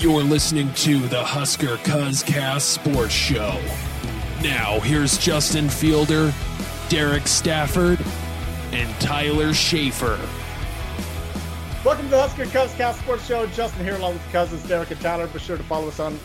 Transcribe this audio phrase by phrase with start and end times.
[0.00, 3.60] You're listening to the Husker Cuzcast Sports Show.
[4.42, 6.32] Now, here's Justin Fielder,
[6.88, 7.98] Derek Stafford,
[8.72, 10.18] and Tyler Schaefer.
[11.84, 13.46] Welcome to the Husker Cuzcast Sports Show.
[13.48, 15.26] Justin here along with cousins Derek and Tyler.
[15.26, 16.18] Be sure to follow us on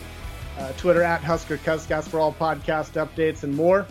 [0.58, 3.86] uh, Twitter at Husker Cuzcast for all podcast updates and more.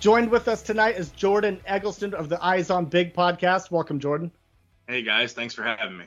[0.00, 3.70] Joined with us tonight is Jordan Eggleston of the Eyes on Big podcast.
[3.70, 4.30] Welcome, Jordan.
[4.86, 6.04] Hey guys, thanks for having me.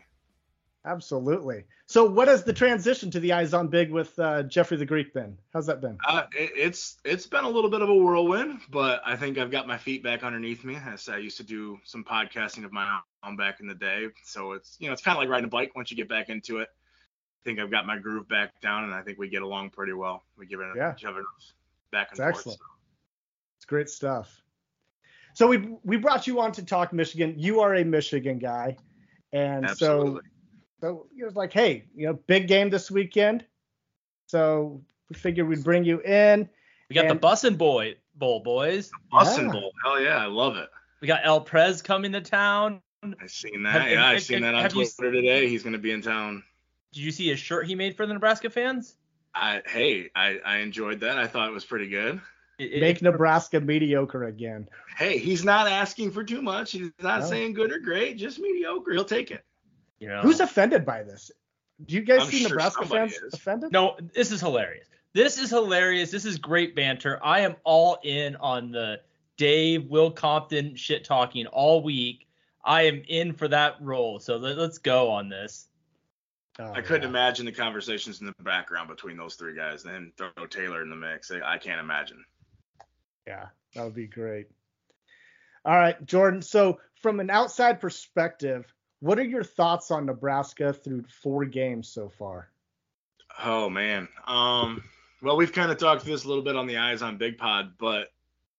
[0.86, 1.66] Absolutely.
[1.88, 5.14] So, what has the transition to the Eyes on Big with uh, Jeffrey the Greek
[5.14, 5.38] been?
[5.54, 5.98] How's that been?
[6.08, 9.52] Uh, it, it's it's been a little bit of a whirlwind, but I think I've
[9.52, 10.76] got my feet back underneath me.
[10.78, 14.54] As I used to do some podcasting of my own back in the day, so
[14.54, 16.60] it's you know it's kind of like riding a bike once you get back into
[16.60, 16.70] it.
[16.72, 19.94] I think I've got my groove back down, and I think we get along pretty
[19.94, 20.24] well.
[20.38, 20.94] We give it Yeah.
[20.96, 21.24] each other
[21.92, 22.36] back and It's forth.
[22.38, 22.60] excellent.
[22.60, 22.79] It's
[23.70, 24.42] great stuff.
[25.34, 27.36] So we we brought you on to talk Michigan.
[27.38, 28.76] You are a Michigan guy,
[29.32, 30.22] and so Absolutely.
[30.82, 33.46] so it was like, hey, you know, big game this weekend.
[34.26, 36.50] So we figured we'd bring you in.
[36.90, 38.92] We got And- the Bussin' Boy Bowl, boys.
[39.14, 39.52] Bussin' Yeah.
[39.52, 40.68] Bowl, hell yeah, I love it.
[41.02, 42.82] We got El Prez coming to town.
[43.04, 43.82] I seen that.
[43.82, 45.48] Have- yeah, I seen that on have you- Twitter today.
[45.48, 46.44] He's gonna be in town.
[46.92, 48.96] Did you see his shirt he made for the Nebraska fans?
[49.36, 51.18] I hey, I, I enjoyed that.
[51.20, 52.20] I thought it was pretty good.
[52.60, 54.68] It- it- Make Nebraska mediocre again.
[54.98, 56.74] Hey, he's not asking for too much.
[56.74, 57.26] He's not No.
[57.26, 58.92] saying good or great, just mediocre.
[58.92, 59.44] He'll take it.
[60.00, 60.22] you know.
[60.22, 61.30] Who's offended by this?
[61.86, 63.34] Do you guys I'm see sure Nebraska fans is.
[63.34, 63.72] offended?
[63.74, 64.88] No, this is hilarious.
[65.14, 66.10] This is hilarious.
[66.12, 67.20] This is great banter.
[67.24, 69.02] I am all in on the
[69.38, 72.28] Dave Will Compton shit talking all week.
[72.64, 74.20] I am in for that role.
[74.20, 75.68] So let, us go on this.
[76.60, 77.10] Oh, I couldn't yeah.
[77.10, 79.84] imagine the conversations in the background between those three guys.
[79.84, 81.32] Then throw Taylor in the mix.
[81.32, 82.24] I, I can't imagine.
[83.28, 84.48] Yeah, that would be great.
[85.66, 86.42] All right, Jordan.
[86.42, 92.10] So, from an outside perspective, what are your thoughts on Nebraska through four games so
[92.10, 92.50] far?
[93.42, 94.08] Oh man.
[94.28, 94.84] Um.
[95.22, 97.74] Well, we've kind of talked this a little bit on the Eyes on Big Pod,
[97.78, 98.08] but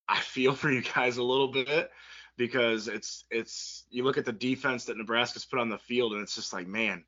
[0.09, 1.91] I feel for you guys a little bit
[2.37, 6.23] because it's it's you look at the defense that Nebraska's put on the field and
[6.23, 7.05] it's just like man,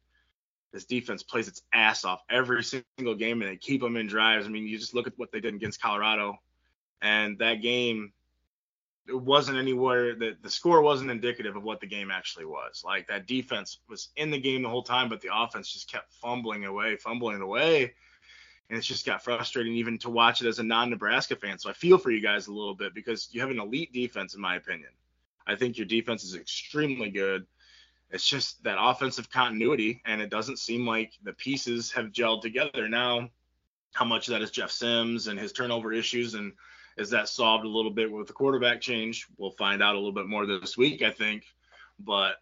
[0.72, 4.46] this defense plays its ass off every single game and they keep them in drives.
[4.46, 6.38] I mean, you just look at what they did against Colorado,
[7.02, 8.12] and that game
[9.08, 12.82] it wasn't anywhere that the score wasn't indicative of what the game actually was.
[12.84, 16.12] Like that defense was in the game the whole time, but the offense just kept
[16.14, 17.94] fumbling away, fumbling away.
[18.68, 21.58] And it's just got frustrating even to watch it as a non-Nebraska fan.
[21.58, 24.34] So I feel for you guys a little bit because you have an elite defense,
[24.34, 24.90] in my opinion.
[25.46, 27.44] I think your defense is extremely good.
[28.10, 32.88] It's just that offensive continuity, and it doesn't seem like the pieces have gelled together.
[32.88, 33.30] Now,
[33.92, 36.52] how much of that is Jeff Sims and his turnover issues, and
[36.96, 39.26] is that solved a little bit with the quarterback change?
[39.38, 41.44] We'll find out a little bit more this week, I think.
[41.98, 42.36] But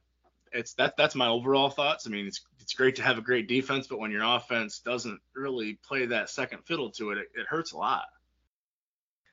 [0.52, 2.06] it's that that's my overall thoughts.
[2.06, 5.20] I mean, it's it's great to have a great defense, but when your offense doesn't
[5.34, 8.04] really play that second fiddle to it, it, it hurts a lot.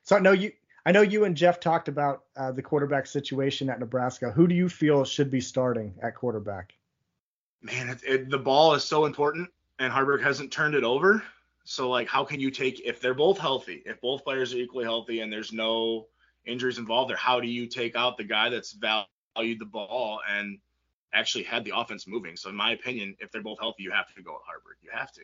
[0.04, 0.52] So, I know you.
[0.86, 4.30] I know you and Jeff talked about uh, the quarterback situation at Nebraska.
[4.30, 6.72] Who do you feel should be starting at quarterback?
[7.60, 11.22] Man, it, it, the ball is so important, and Haarberg hasn't turned it over.
[11.70, 14.84] So, like, how can you take if they're both healthy, if both players are equally
[14.84, 16.06] healthy, and there's no
[16.46, 20.60] injuries involved, there, how do you take out the guy that's valued the ball and
[21.12, 22.36] actually had the offense moving?
[22.36, 24.82] So, in my opinion, if they're both healthy, you have to go with Haarberg.
[24.82, 25.20] You have to.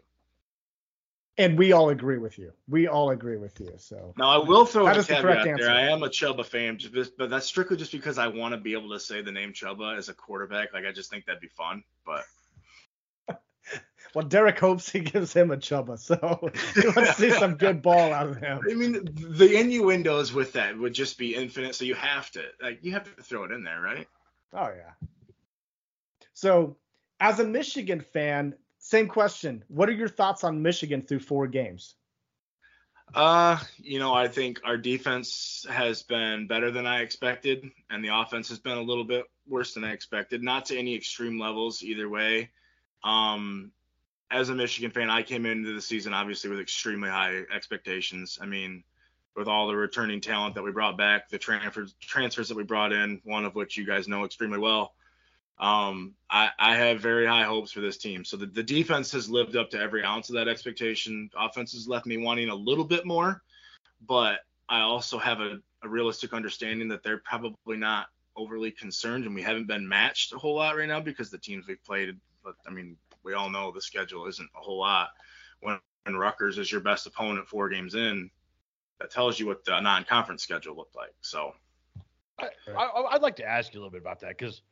[1.39, 2.53] And we all agree with you.
[2.69, 3.73] We all agree with you.
[3.79, 5.71] So, Now I will throw That a is the correct caveat there.
[5.71, 5.81] answer.
[5.81, 8.75] I am a Chubba fan, just, but that's strictly just because I want to be
[8.75, 10.75] able to say the name Chubba as a quarterback.
[10.75, 11.83] Like I just think that'd be fun.
[12.05, 12.25] But
[14.15, 15.99] well, Derek hopes he gives him a chubba.
[15.99, 18.61] So, he wants to see some good ball out of him.
[18.71, 21.75] I mean, the innuendos with that would just be infinite.
[21.75, 24.07] So you have to like you have to throw it in there, right?
[24.53, 25.09] Oh yeah.
[26.33, 26.77] So,
[27.21, 29.65] as a Michigan fan, same question.
[29.69, 31.95] What are your thoughts on Michigan through four games?
[33.15, 38.09] Uh, you know, I think our defense has been better than I expected, and the
[38.09, 40.43] offense has been a little bit worse than I expected.
[40.43, 42.51] Not to any extreme levels either way.
[43.05, 43.71] Um,
[44.35, 48.39] as a Michigan fan, I came into the season obviously with extremely high expectations.
[48.41, 48.83] I mean,
[49.37, 52.93] with all the returning talent that we brought back, the transfers transfers that we brought
[52.93, 54.95] in, one of which you guys know extremely well.
[55.59, 58.25] Um, I, I have very high hopes for this team.
[58.25, 61.31] So the, the defense has lived up to every ounce of that expectation.
[61.39, 63.41] Offense has left me wanting a little bit more,
[64.05, 69.35] but I also have a, a realistic understanding that they're probably not overly concerned, and
[69.35, 72.19] we haven't been matched a whole lot right now because the teams we've played.
[72.67, 75.09] I mean, we all know the schedule isn't a whole lot.
[75.61, 78.31] When, when Rutgers is your best opponent four games in,
[79.01, 81.15] that tells you what the non-conference schedule looked like.
[81.21, 81.53] So
[82.39, 84.63] I, I, I'd like to ask you a little bit about that because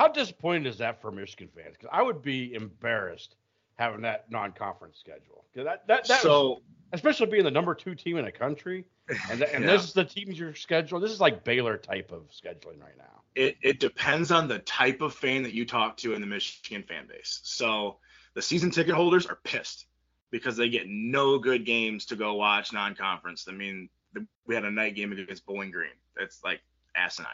[0.00, 1.76] How disappointing is that for Michigan fans?
[1.78, 3.36] Because I would be embarrassed
[3.78, 5.44] having that non-conference schedule.
[5.54, 6.60] That that, that so was,
[6.94, 8.86] especially being the number two team in the country,
[9.30, 9.72] and and Yeah.
[9.72, 11.00] this is the teams you're scheduling.
[11.00, 13.22] This is like Baylor type of scheduling right now.
[13.34, 16.82] it, it depends on the type of fan that you talk to in the Michigan
[16.82, 17.40] fan base.
[17.44, 17.98] So
[18.34, 19.86] the season ticket holders are pissed
[20.30, 23.46] because they get no good games to go watch non-conference.
[23.48, 25.90] I mean, the, we had a night game against Bowling Green.
[26.16, 26.60] That's like
[26.96, 27.28] asinine.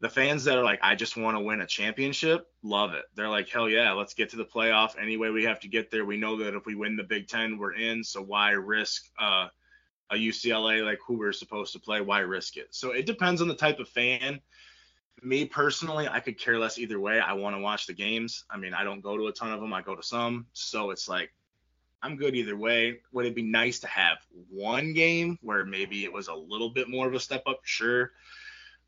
[0.00, 3.04] The fans that are like, I just want to win a championship, love it.
[3.14, 5.90] They're like, hell yeah, let's get to the playoff any way we have to get
[5.92, 6.04] there.
[6.04, 8.02] We know that if we win the Big Ten, we're in.
[8.02, 9.48] So why risk uh,
[10.12, 12.00] a UCLA like who we're supposed to play?
[12.00, 12.68] Why risk it?
[12.70, 14.40] So it depends on the type of fan
[15.22, 17.20] me personally, I could care less either way.
[17.20, 18.44] I want to watch the games.
[18.50, 19.72] I mean, I don't go to a ton of them.
[19.72, 20.46] I go to some.
[20.52, 21.32] So it's like,
[22.02, 22.98] I'm good either way.
[23.12, 24.18] Would it be nice to have
[24.50, 27.60] one game where maybe it was a little bit more of a step up?
[27.62, 28.10] Sure.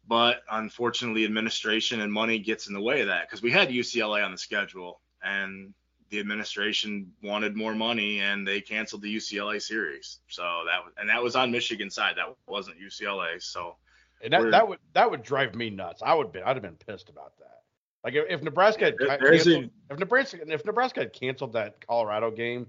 [0.08, 4.24] But unfortunately, administration and money gets in the way of that because we had UCLA
[4.24, 5.72] on the schedule and
[6.14, 10.20] the administration wanted more money and they canceled the UCLA series.
[10.28, 12.14] So that was, and that was on Michigan side.
[12.16, 13.42] That wasn't UCLA.
[13.42, 13.76] So
[14.22, 16.02] And that, that would that would drive me nuts.
[16.04, 17.62] I would be I'd have been pissed about that.
[18.04, 21.12] Like if, if Nebraska had There- ca- there's canceled, a- if Nebraska if Nebraska had
[21.12, 22.68] canceled that Colorado game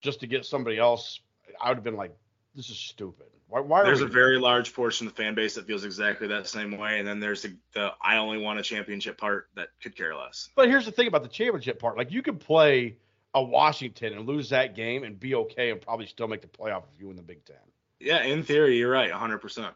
[0.00, 1.20] just to get somebody else,
[1.60, 2.14] I would have been like,
[2.54, 3.26] this is stupid.
[3.50, 6.28] Why, why there's we a very large portion of the fan base that feels exactly
[6.28, 9.68] that same way, and then there's the, the I only want a championship part that
[9.82, 10.48] could care less.
[10.54, 11.98] But here's the thing about the championship part.
[11.98, 12.96] Like you could play
[13.34, 16.84] a Washington and lose that game and be okay and probably still make the playoff
[16.94, 17.56] if you win the Big Ten.
[17.98, 19.72] Yeah, in theory, you're right, 100%.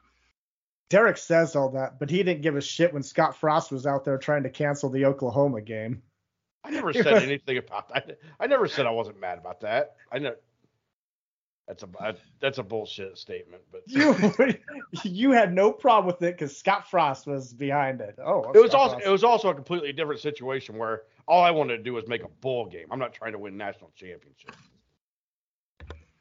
[0.90, 4.04] Derek says all that, but he didn't give a shit when Scott Frost was out
[4.04, 6.02] there trying to cancel the Oklahoma game.
[6.62, 8.18] I never said anything about that.
[8.40, 9.96] I never said I wasn't mad about that.
[10.10, 10.34] I know
[11.66, 14.54] that's a I- that's a bullshit statement, but You
[15.02, 18.18] you had no problem with it because Scott Frost was behind it.
[18.24, 19.06] Oh, it was Scott also Frost.
[19.06, 22.22] it was also a completely different situation where all I wanted to do was make
[22.22, 22.86] a bowl game.
[22.90, 24.54] I'm not trying to win national championship.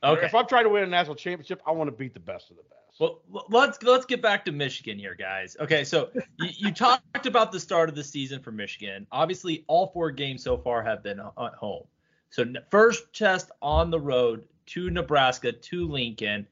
[0.03, 0.25] Okay.
[0.25, 2.57] If I'm trying to win a national championship, I want to beat the best of
[2.57, 2.99] the best.
[2.99, 5.57] Well, let's let's get back to Michigan here, guys.
[5.59, 6.09] Okay, so
[6.39, 9.07] you, you talked about the start of the season for Michigan.
[9.11, 11.83] Obviously, all four games so far have been uh, at home.
[12.29, 16.47] So first test on the road to Nebraska to Lincoln.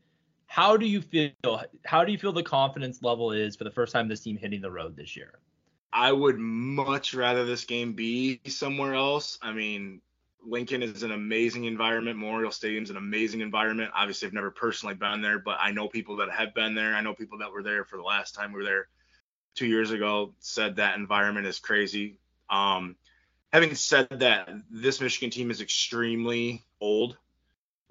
[0.48, 1.64] How do you feel?
[1.86, 4.62] How do you feel the confidence level is for the first time this team hitting
[4.62, 5.40] the road this year?
[5.94, 9.38] I would much rather this game be somewhere else.
[9.42, 10.02] I mean,
[10.46, 12.18] Lincoln is an amazing environment.
[12.18, 13.92] Memorial Stadium's an amazing environment.
[13.94, 16.96] Obviously, I've never personally been there, but I know people that have been there.
[16.96, 18.88] I know people that were there for the last time we were there
[19.56, 22.20] two years ago said that environment is crazy.
[22.50, 22.96] Um,
[23.52, 27.18] having said that, this Michigan team is extremely old.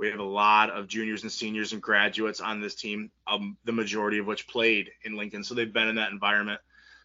[0.01, 3.73] We have a lot of juniors and seniors and graduates on this team, um, the
[3.73, 6.59] majority of which played in Lincoln, so they've been in that environment.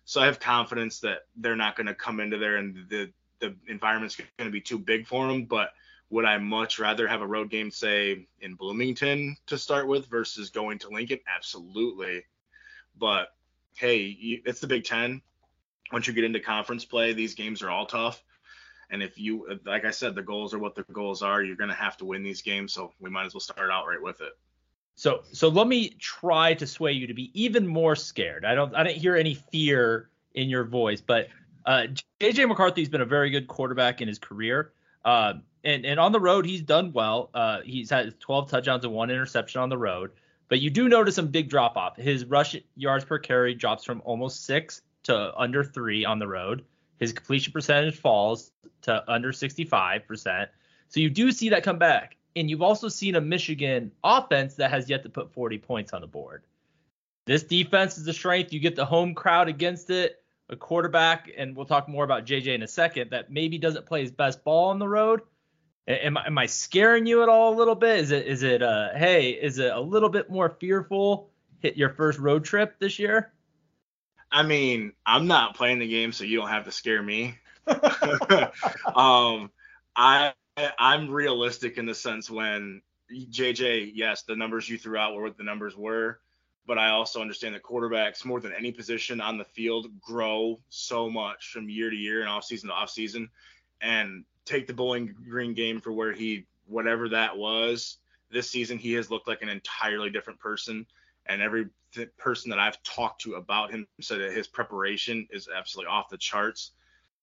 [0.05, 3.11] So I have confidence that they're not going to come into there and the
[3.41, 5.43] the environment's going to be too big for them.
[5.43, 5.71] But
[6.09, 10.49] would I much rather have a road game, say in Bloomington to start with, versus
[10.51, 11.19] going to Lincoln?
[11.27, 12.23] Absolutely.
[12.97, 13.27] But
[13.75, 15.21] hey, you, it's the Big Ten.
[15.91, 18.23] Once you get into conference play, these games are all tough.
[18.89, 21.43] And if you, like I said, the goals are what the goals are.
[21.43, 22.73] You're going to have to win these games.
[22.73, 24.33] So we might as well start out right with it.
[24.95, 28.45] So so let me try to sway you to be even more scared.
[28.45, 31.27] I don't I didn't hear any fear in your voice, but
[31.65, 31.87] uh,
[32.21, 34.71] JJ McCarthy's been a very good quarterback in his career.
[35.03, 35.33] Uh,
[35.65, 37.29] and and on the road he's done well.
[37.33, 40.11] Uh, he's had 12 touchdowns and one interception on the road.
[40.47, 41.97] But you do notice some big drop off.
[41.97, 46.63] His rush yards per carry drops from almost six to under three on the road.
[46.99, 48.51] His completion percentage falls
[48.85, 50.47] to under 65%.
[50.89, 52.17] So you do see that come back.
[52.35, 56.01] And you've also seen a Michigan offense that has yet to put 40 points on
[56.01, 56.43] the board.
[57.25, 58.53] This defense is a strength.
[58.53, 62.47] You get the home crowd against it, a quarterback, and we'll talk more about JJ
[62.47, 65.21] in a second, that maybe doesn't play his best ball on the road.
[65.87, 67.99] Am, I- am I scaring you at all a little bit?
[67.99, 71.89] Is it is it uh hey, is it a little bit more fearful hit your
[71.89, 73.31] first road trip this year?
[74.31, 77.37] I mean, I'm not playing the game, so you don't have to scare me.
[78.95, 79.51] um,
[79.95, 80.33] I
[80.77, 82.81] I'm realistic in the sense when
[83.11, 86.19] JJ, yes, the numbers you threw out were what the numbers were,
[86.65, 91.09] but I also understand that quarterbacks, more than any position on the field, grow so
[91.09, 93.29] much from year to year and off season to off season.
[93.81, 97.97] And take the Bowling Green game for where he, whatever that was,
[98.31, 100.85] this season he has looked like an entirely different person.
[101.27, 105.47] And every th- person that I've talked to about him said that his preparation is
[105.55, 106.71] absolutely off the charts.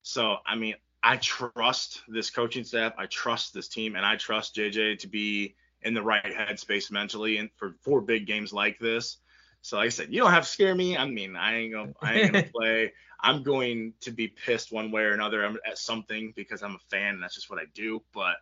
[0.03, 2.93] So, I mean, I trust this coaching staff.
[2.99, 7.39] I trust this team, and I trust JJ to be in the right headspace mentally
[7.39, 9.19] and for four big games like this.
[9.63, 10.97] So like I said, you don't have to scare me.
[10.97, 12.93] I mean, I ain't gonna I ain't gonna play.
[13.21, 17.15] I'm going to be pissed one way or another at something because I'm a fan
[17.15, 18.03] and that's just what I do.
[18.13, 18.35] But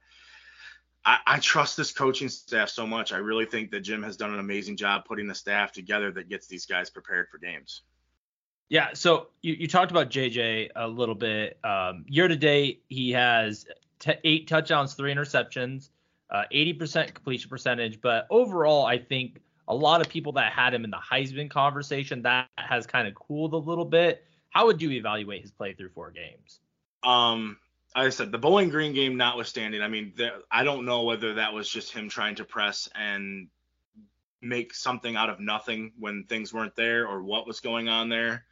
[1.04, 3.12] I, I, trust this coaching staff so much.
[3.12, 6.30] I really think that Jim has done an amazing job putting the staff together that
[6.30, 7.82] gets these guys prepared for games.
[8.70, 11.58] Yeah, so you, you talked about JJ a little bit.
[11.64, 13.66] Um, year to date, he has
[13.98, 15.90] t- eight touchdowns, three interceptions,
[16.30, 18.00] uh, 80% completion percentage.
[18.00, 22.22] But overall, I think a lot of people that had him in the Heisman conversation
[22.22, 24.24] that has kind of cooled a little bit.
[24.50, 26.60] How would you evaluate his play through four games?
[27.02, 27.58] Um,
[27.96, 30.14] like I said, the Bowling Green game notwithstanding, I mean,
[30.48, 33.48] I don't know whether that was just him trying to press and
[34.40, 38.44] make something out of nothing when things weren't there or what was going on there.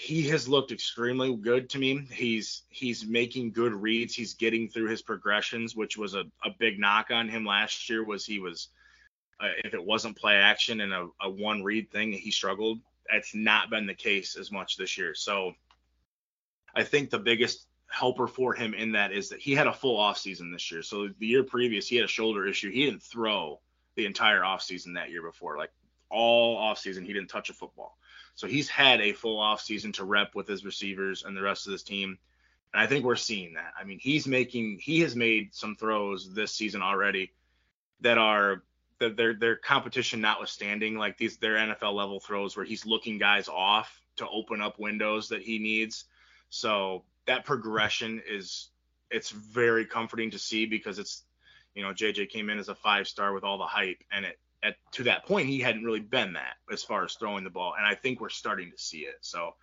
[0.00, 2.06] He has looked extremely good to me.
[2.12, 4.14] He's he's making good reads.
[4.14, 8.04] He's getting through his progressions, which was a, a big knock on him last year.
[8.04, 8.68] Was he was
[9.40, 12.78] uh, if it wasn't play action and a, a one read thing, he struggled.
[13.10, 15.16] That's not been the case as much this year.
[15.16, 15.54] So
[16.76, 19.98] I think the biggest helper for him in that is that he had a full
[19.98, 20.82] offseason this year.
[20.84, 22.70] So the year previous, he had a shoulder issue.
[22.70, 23.58] He didn't throw
[23.96, 25.56] the entire offseason that year before.
[25.58, 25.72] Like
[26.08, 27.98] all offseason, he didn't touch a football.
[28.38, 31.72] So he's had a full offseason to rep with his receivers and the rest of
[31.72, 32.18] his team.
[32.72, 33.72] And I think we're seeing that.
[33.76, 37.32] I mean, he's making he has made some throws this season already
[38.00, 38.62] that are
[39.00, 43.48] that their their competition notwithstanding, like these their NFL level throws where he's looking guys
[43.48, 46.04] off to open up windows that he needs.
[46.48, 48.68] So that progression is
[49.10, 51.24] it's very comforting to see because it's
[51.74, 54.38] you know JJ came in as a five star with all the hype and it
[54.62, 57.74] at to that point he hadn't really been that as far as throwing the ball
[57.76, 59.16] and I think we're starting to see it.
[59.20, 59.54] So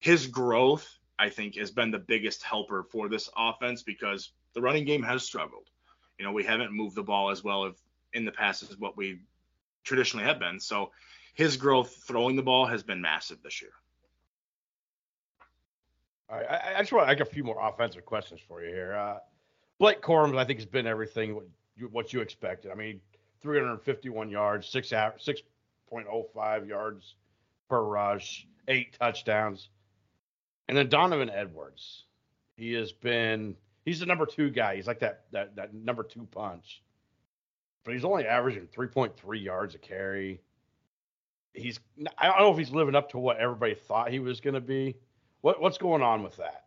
[0.00, 4.84] his growth I think has been the biggest helper for this offense because the running
[4.84, 5.68] game has struggled.
[6.18, 7.74] You know, we haven't moved the ball as well as
[8.12, 9.20] in the past as what we
[9.84, 10.60] traditionally have been.
[10.60, 10.90] So
[11.34, 13.72] his growth throwing the ball has been massive this year.
[16.30, 18.94] All right, I, I just want like a few more offensive questions for you here.
[18.94, 19.18] Uh,
[19.78, 21.44] Blake Corum, I think, has been everything what
[21.76, 22.70] you, what you expected.
[22.70, 23.00] I mean,
[23.44, 27.14] 351 yards, six out, 6.05 yards
[27.68, 29.68] per rush, eight touchdowns,
[30.66, 32.06] and then Donovan Edwards.
[32.56, 34.76] He has been he's the number two guy.
[34.76, 36.82] He's like that that that number two punch,
[37.84, 40.40] but he's only averaging 3.3 yards a carry.
[41.52, 41.78] He's
[42.16, 44.60] I don't know if he's living up to what everybody thought he was going to
[44.60, 44.96] be
[45.42, 46.64] what what's going on with that?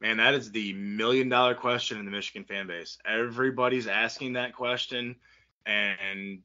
[0.00, 2.98] Man, that is the million dollar question in the Michigan fan base.
[3.06, 5.16] Everybody's asking that question,
[5.66, 6.40] and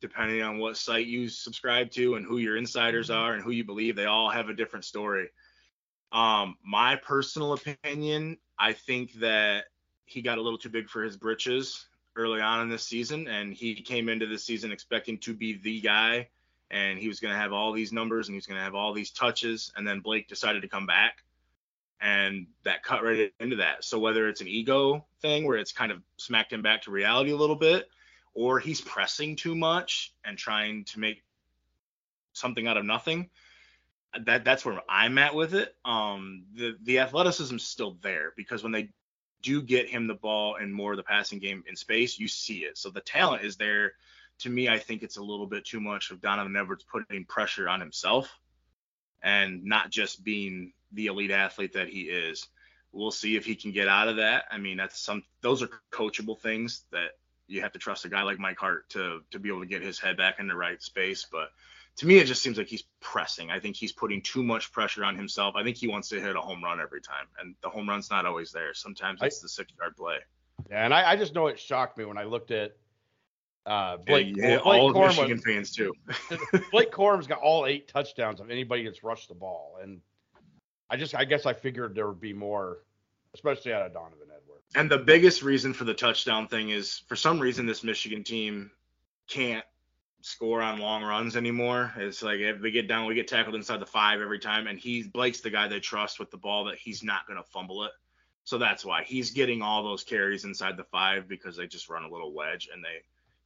[0.00, 3.20] depending on what site you subscribe to and who your insiders mm-hmm.
[3.20, 5.28] are and who you believe, they all have a different story.
[6.12, 9.64] Um, my personal opinion, I think that
[10.04, 11.86] he got a little too big for his britches
[12.16, 15.80] early on in this season, and he came into the season expecting to be the
[15.80, 16.28] guy
[16.70, 18.74] and he was going to have all these numbers and he was going to have
[18.74, 19.72] all these touches.
[19.76, 21.22] And then Blake decided to come back,
[22.00, 23.84] and that cut right into that.
[23.84, 27.32] So whether it's an ego thing where it's kind of smacked him back to reality
[27.32, 27.88] a little bit,
[28.34, 31.22] or he's pressing too much and trying to make
[32.32, 33.30] something out of nothing.
[34.24, 35.74] That that's where I'm at with it.
[35.84, 38.90] Um, the the athleticism's still there because when they
[39.42, 42.58] do get him the ball and more of the passing game in space, you see
[42.58, 42.76] it.
[42.76, 43.92] So the talent is there
[44.40, 47.68] to me, I think it's a little bit too much of Donovan Edwards putting pressure
[47.68, 48.38] on himself
[49.22, 52.46] and not just being the elite athlete that he is.
[52.92, 54.44] We'll see if he can get out of that.
[54.50, 57.10] I mean, that's some those are coachable things that
[57.50, 59.82] you have to trust a guy like Mike Hart to to be able to get
[59.82, 61.26] his head back in the right space.
[61.30, 61.48] But
[61.96, 63.50] to me, it just seems like he's pressing.
[63.50, 65.56] I think he's putting too much pressure on himself.
[65.56, 68.10] I think he wants to hit a home run every time, and the home run's
[68.10, 68.72] not always there.
[68.72, 70.18] Sometimes it's I, the six yard play.
[70.70, 72.76] Yeah, and I, I just know it shocked me when I looked at
[73.66, 75.92] uh, Blake, yeah, Blake all Corum, Michigan fans too.
[76.70, 80.00] Blake Corum's got all eight touchdowns of anybody that's rushed the ball, and
[80.88, 82.78] I just I guess I figured there would be more,
[83.34, 84.28] especially out of Donovan.
[84.74, 88.70] And the biggest reason for the touchdown thing is for some reason this Michigan team
[89.28, 89.64] can't
[90.20, 91.92] score on long runs anymore.
[91.96, 94.78] It's like if we get down, we get tackled inside the five every time, and
[94.78, 97.84] he Blake's the guy they trust with the ball that he's not going to fumble
[97.84, 97.92] it.
[98.44, 102.04] So that's why he's getting all those carries inside the five because they just run
[102.04, 103.02] a little wedge and they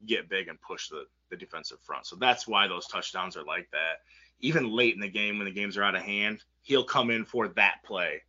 [0.07, 2.07] get big and push the, the defensive front.
[2.07, 4.03] So that's why those touchdowns are like that.
[4.41, 7.25] Even late in the game when the games are out of hand, he'll come in
[7.25, 8.23] for that play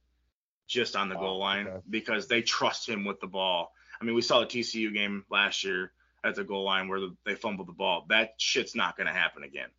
[0.67, 1.81] just on the oh, goal line okay.
[1.89, 3.74] because they trust him with the ball.
[4.00, 5.91] I mean, we saw the TCU game last year
[6.24, 8.05] at the goal line where they fumbled the ball.
[8.10, 9.69] That shit's not going to happen again.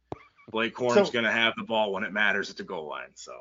[0.50, 3.10] Blake Corum's so, going to have the ball when it matters at the goal line.
[3.14, 3.32] So.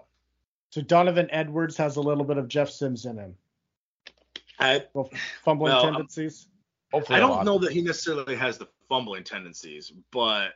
[0.72, 3.36] So Donovan Edwards has a little bit of Jeff Sims in him.
[4.60, 4.84] I,
[5.44, 6.48] fumbling tendencies.
[6.92, 10.50] Hopefully I don't know that he necessarily has the fumbling tendencies, but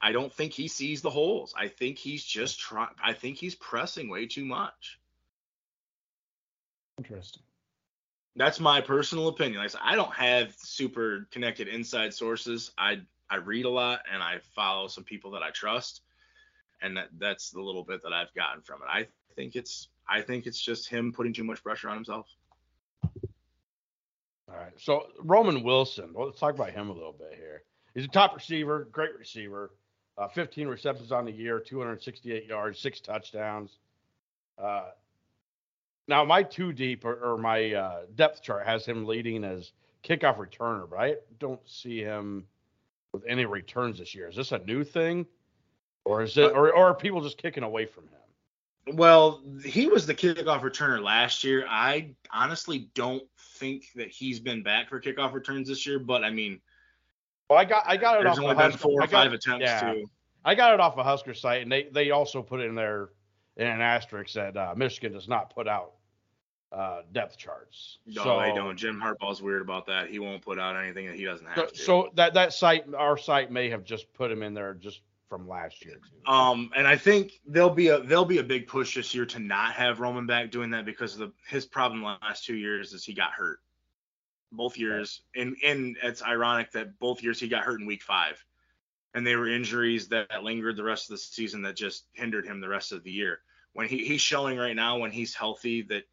[0.00, 1.54] I don't think he sees the holes.
[1.56, 2.88] I think he's just trying.
[3.02, 4.98] I think he's pressing way too much.
[6.98, 7.42] Interesting.
[8.36, 9.58] That's my personal opinion.
[9.58, 12.72] Like I, said, I don't have super connected inside sources.
[12.76, 16.02] I I read a lot and I follow some people that I trust,
[16.82, 18.88] and that that's the little bit that I've gotten from it.
[18.88, 22.26] I think it's I think it's just him putting too much pressure on himself.
[24.48, 24.72] All right.
[24.76, 27.62] So Roman Wilson, well, let's talk about him a little bit here.
[27.94, 29.70] He's a top receiver, great receiver.
[30.16, 33.78] Uh, 15 receptions on the year, 268 yards, six touchdowns.
[34.56, 34.90] Uh,
[36.08, 40.36] now my two deep or, or my uh, depth chart has him leading as kickoff
[40.36, 42.44] returner, but I don't see him
[43.12, 44.28] with any returns this year.
[44.28, 45.26] Is this a new thing,
[46.04, 48.96] or is it, or, or are people just kicking away from him?
[48.96, 51.64] Well, he was the kickoff returner last year.
[51.68, 53.22] I honestly don't
[53.58, 56.60] think that he's been back for kickoff returns this year, but I mean,
[57.48, 59.10] Well, I got I got it there's off only the been Husker- four or got-
[59.10, 59.92] five attempts yeah.
[59.92, 60.04] too.
[60.44, 63.08] I got it off a Husker site, and they they also put it in there
[63.56, 65.92] in an asterisk that uh, Michigan does not put out
[66.72, 67.98] uh, depth charts.
[68.06, 68.76] No, so, they don't.
[68.76, 70.08] Jim Harbaugh's weird about that.
[70.10, 71.76] He won't put out anything that he doesn't have So, to.
[71.76, 75.48] so that that site, our site, may have just put him in there just from
[75.48, 76.32] last year too.
[76.32, 79.38] Um, and I think there'll be a there'll be a big push this year to
[79.38, 83.04] not have Roman back doing that because of the his problem last two years is
[83.04, 83.60] he got hurt.
[84.52, 88.44] Both years, and and it's ironic that both years he got hurt in week five,
[89.14, 92.60] and they were injuries that lingered the rest of the season that just hindered him
[92.60, 93.40] the rest of the year.
[93.72, 96.04] When he, he's showing right now when he's healthy that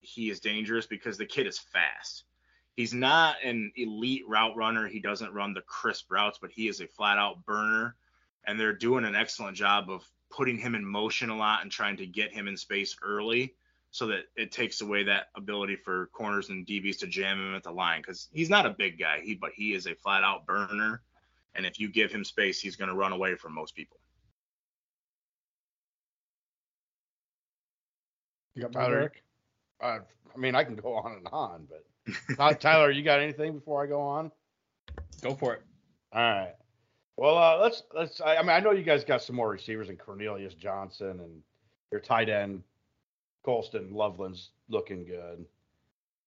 [0.00, 2.24] he is dangerous because the kid is fast.
[2.76, 4.88] He's not an elite route runner.
[4.88, 7.96] He doesn't run the crisp routes, but he is a flat out burner
[8.46, 11.96] and they're doing an excellent job of putting him in motion a lot and trying
[11.96, 13.54] to get him in space early
[13.90, 17.62] so that it takes away that ability for corners and DBs to jam him at
[17.62, 20.46] the line because he's not a big guy, he but he is a flat out
[20.46, 21.00] burner.
[21.54, 23.98] And if you give him space, he's going to run away from most people.
[28.54, 29.22] You got more, Tyler, Derek?
[29.80, 29.98] Uh,
[30.34, 33.82] I mean, I can go on and on, but Ty- Tyler, you got anything before
[33.82, 34.30] I go on?
[35.22, 35.62] Go for it.
[36.12, 36.54] All right.
[37.16, 38.20] Well, uh, let's let's.
[38.20, 41.42] I, I mean, I know you guys got some more receivers in Cornelius Johnson and
[41.90, 42.62] your tight end
[43.44, 45.44] Colston Loveland's looking good.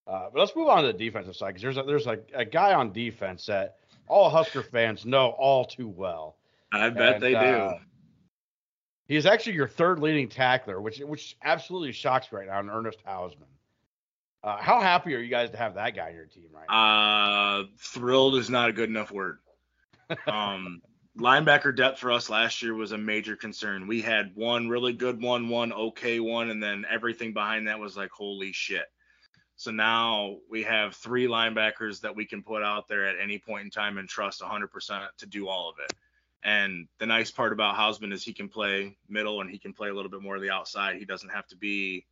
[0.05, 2.45] Uh, but let's move on to the defensive side because there's a, there's a, a
[2.45, 6.37] guy on defense that all Husker fans know all too well.
[6.71, 7.37] I bet And, they do.
[7.37, 7.79] uh,
[9.07, 12.99] He is actually your third leading tackler, which which absolutely shocks me right now, Ernest
[13.05, 13.47] Hausmann.
[14.43, 17.59] Uh, how happy are you guys to have that guy on your team right now?
[17.61, 19.39] Uh, thrilled is not a good enough word.
[20.25, 20.81] Um,
[21.19, 23.87] linebacker depth for us last year was a major concern.
[23.87, 27.97] We had one really good one, one okay one, and then everything behind that was
[27.97, 28.85] like, holy shit.
[29.57, 33.65] So now we have three linebackers that we can put out there at any point
[33.65, 35.93] in time and trust 100% to do all of it.
[36.43, 39.89] And the nice part about Hausmann is he can play middle and he can play
[39.89, 40.97] a little bit more of the outside.
[40.97, 42.05] He doesn't have to be,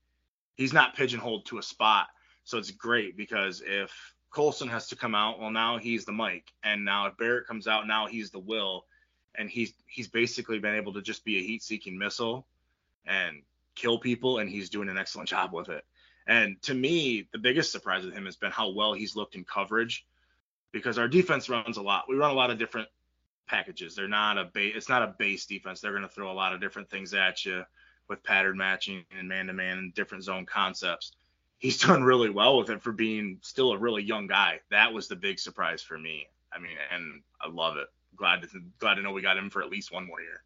[0.55, 2.08] he's not pigeonholed to a spot.
[2.45, 3.91] So it's great because if
[4.36, 7.67] Colson has to come out, well now he's the Mike, and now if Barrett comes
[7.67, 8.86] out, now he's the Will,
[9.36, 12.45] and he's he's basically been able to just be a heat-seeking missile
[13.05, 13.41] and
[13.75, 15.86] kill people, and he's doing an excellent job with it.
[16.27, 19.43] And to me, the biggest surprise with him has been how well he's looked in
[19.43, 20.05] coverage,
[20.71, 22.05] because our defense runs a lot.
[22.09, 22.88] We run a lot of different
[23.47, 23.95] packages.
[23.95, 24.73] They're not a base.
[24.75, 25.81] It's not a base defense.
[25.81, 27.63] They're going to throw a lot of different things at you
[28.07, 31.11] with pattern matching and man-to-man and different zone concepts
[31.59, 34.59] he's done really well with it for being still a really young guy.
[34.71, 36.27] That was the big surprise for me.
[36.53, 37.88] I mean, and I love it.
[38.15, 38.47] Glad to
[38.79, 40.41] glad to know we got him for at least one more year.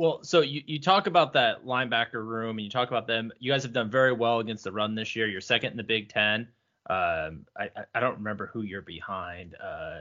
[0.00, 3.30] Well, so you, you talk about that linebacker room and you talk about them.
[3.38, 5.28] You guys have done very well against the run this year.
[5.28, 6.48] You're second in the Big Ten.
[6.88, 9.56] Um, I, I- don't remember who you're behind.
[9.62, 9.98] Uh,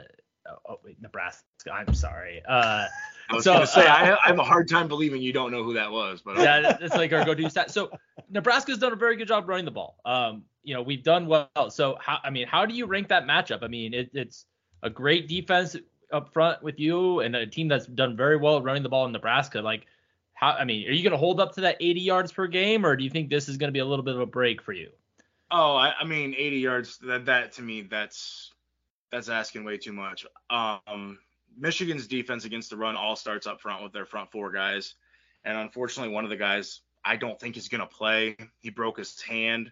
[0.70, 1.44] oh, wait, Nebraska.
[1.74, 2.42] I'm sorry.
[2.48, 2.86] Uh,
[3.30, 5.52] I was So, gonna say uh, I, I have a hard time believing you don't
[5.52, 7.70] know who that was, but yeah, it's like our go-to stat.
[7.70, 7.92] So
[8.30, 9.98] Nebraska's done a very good job running the ball.
[10.06, 11.50] Um, you know, we've done well.
[11.72, 13.64] So how, I mean, how do you rank that matchup?
[13.64, 14.46] I mean, it, it's
[14.82, 15.76] a great defense
[16.12, 19.12] up front with you and a team that's done very well running the ball in
[19.12, 19.62] Nebraska.
[19.62, 19.86] Like,
[20.34, 20.52] how?
[20.52, 22.96] I mean, are you going to hold up to that 80 yards per game, or
[22.96, 24.74] do you think this is going to be a little bit of a break for
[24.74, 24.90] you?
[25.52, 26.98] Oh, I, I mean, 80 yards.
[27.00, 28.54] That that to me, that's
[29.12, 30.26] that's asking way too much.
[30.50, 31.20] Um,
[31.58, 34.96] Michigan's defense against the run all starts up front with their front four guys,
[35.44, 38.38] and unfortunately, one of the guys I don't think is gonna play.
[38.60, 39.72] He broke his hand,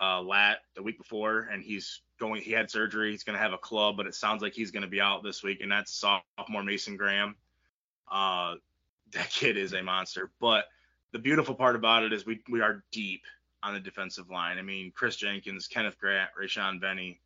[0.00, 2.42] uh, lat the week before, and he's going.
[2.42, 3.10] He had surgery.
[3.10, 5.60] He's gonna have a club, but it sounds like he's gonna be out this week,
[5.60, 7.36] and that's sophomore Mason Graham.
[8.10, 8.54] Uh,
[9.12, 10.30] that kid is a monster.
[10.40, 10.64] But
[11.12, 13.22] the beautiful part about it is we we are deep
[13.62, 14.58] on the defensive line.
[14.58, 17.20] I mean, Kris Jenkins, Kenneth Grant, Rayshaun Benny,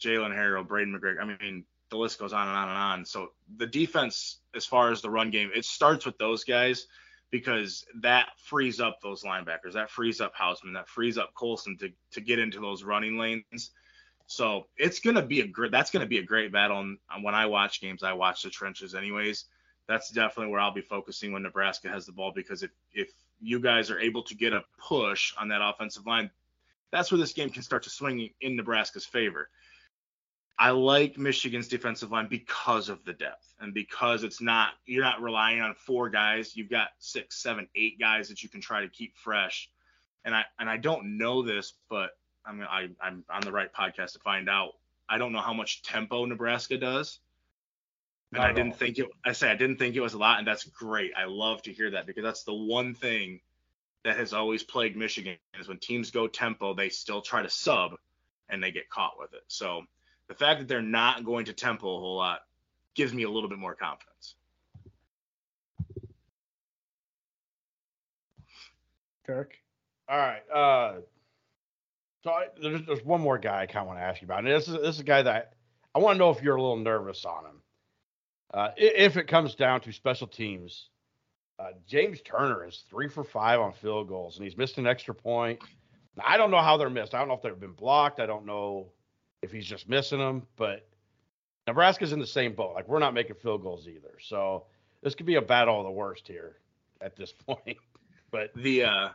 [0.00, 1.20] Jaylen Harrell, Braiden McGregor.
[1.20, 3.04] I mean, the list goes on and on and on.
[3.04, 6.86] So the defense, as far as the run game, it starts with those guys
[7.32, 11.90] because that frees up those linebackers, that frees up Hausmann, that frees up Colson to
[12.12, 13.70] to get into those running lanes.
[14.26, 16.78] So it's gonna be a great that's gonna be a great battle.
[16.78, 19.46] And when I watch games, I watch the trenches anyways.
[19.88, 23.58] That's definitely where I'll be focusing when Nebraska has the ball because if if you
[23.58, 26.30] guys are able to get a push on that offensive line,
[26.92, 29.48] that's where this game can start to swing in Nebraska's favor.
[30.58, 35.22] I like Michigan's defensive line because of the depth and because it's not you're not
[35.22, 36.56] relying on four guys.
[36.56, 39.70] You've got six, seven, eight guys that you can try to keep fresh.
[40.24, 42.10] And I and I don't know this, but
[42.44, 44.72] I'm I, I'm on the right podcast to find out.
[45.08, 47.18] I don't know how much tempo Nebraska does.
[48.34, 48.78] And Not I didn't all.
[48.78, 51.12] think it I say I didn't think it was a lot, and that's great.
[51.16, 53.40] I love to hear that because that's the one thing
[54.04, 57.92] that has always plagued Michigan is when teams go tempo, they still try to sub
[58.48, 59.42] and they get caught with it.
[59.48, 59.84] So
[60.32, 62.40] the fact that they're not going to tempo a whole lot
[62.94, 64.34] gives me a little bit more confidence.
[69.26, 69.58] Derek.
[70.08, 70.42] All right.
[70.52, 71.00] Uh,
[72.24, 74.40] so I, there's, there's one more guy I kind of want to ask you about.
[74.40, 75.52] And this is this is a guy that
[75.94, 77.62] I want to know if you're a little nervous on him.
[78.54, 80.88] Uh, if it comes down to special teams,
[81.58, 85.14] uh, James Turner is three for five on field goals, and he's missed an extra
[85.14, 85.60] point.
[86.16, 87.14] Now, I don't know how they're missed.
[87.14, 88.20] I don't know if they've been blocked.
[88.20, 88.92] I don't know
[89.42, 90.46] if he's just missing them.
[90.56, 90.86] But
[91.66, 92.74] Nebraska's in the same boat.
[92.74, 94.14] Like we're not making field goals either.
[94.20, 94.64] So
[95.02, 96.56] this could be a battle of the worst here
[97.00, 97.76] at this point.
[98.30, 99.08] But The uh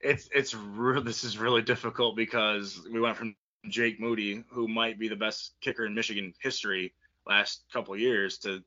[0.00, 3.34] it's it's real this is really difficult because we went from
[3.68, 6.94] Jake Moody, who might be the best kicker in Michigan history
[7.26, 8.62] last couple years, to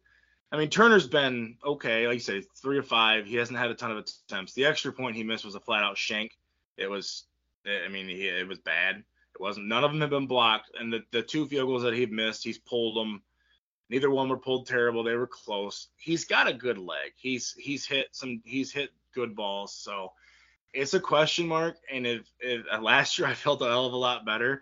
[0.52, 3.26] I mean Turner's been okay, like you say, three or five.
[3.26, 4.54] He hasn't had a ton of attempts.
[4.54, 6.38] The extra point he missed was a flat out shank.
[6.78, 7.24] It was
[7.66, 9.04] I mean he, it was bad.
[9.42, 12.06] Wasn't none of them have been blocked, and the the two field goals that he
[12.06, 13.24] missed, he's pulled them.
[13.90, 15.04] Neither one were pulled terrible.
[15.04, 15.88] They were close.
[15.98, 17.14] He's got a good leg.
[17.18, 19.74] He's he's hit some he's hit good balls.
[19.74, 20.14] So
[20.74, 21.78] it's a question mark.
[21.92, 24.62] And if, if uh, last year I felt a hell of a lot better,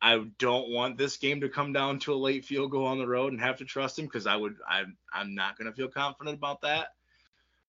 [0.00, 3.08] I don't want this game to come down to a late field goal on the
[3.08, 6.36] road and have to trust him because I would I'm I'm not gonna feel confident
[6.36, 6.88] about that.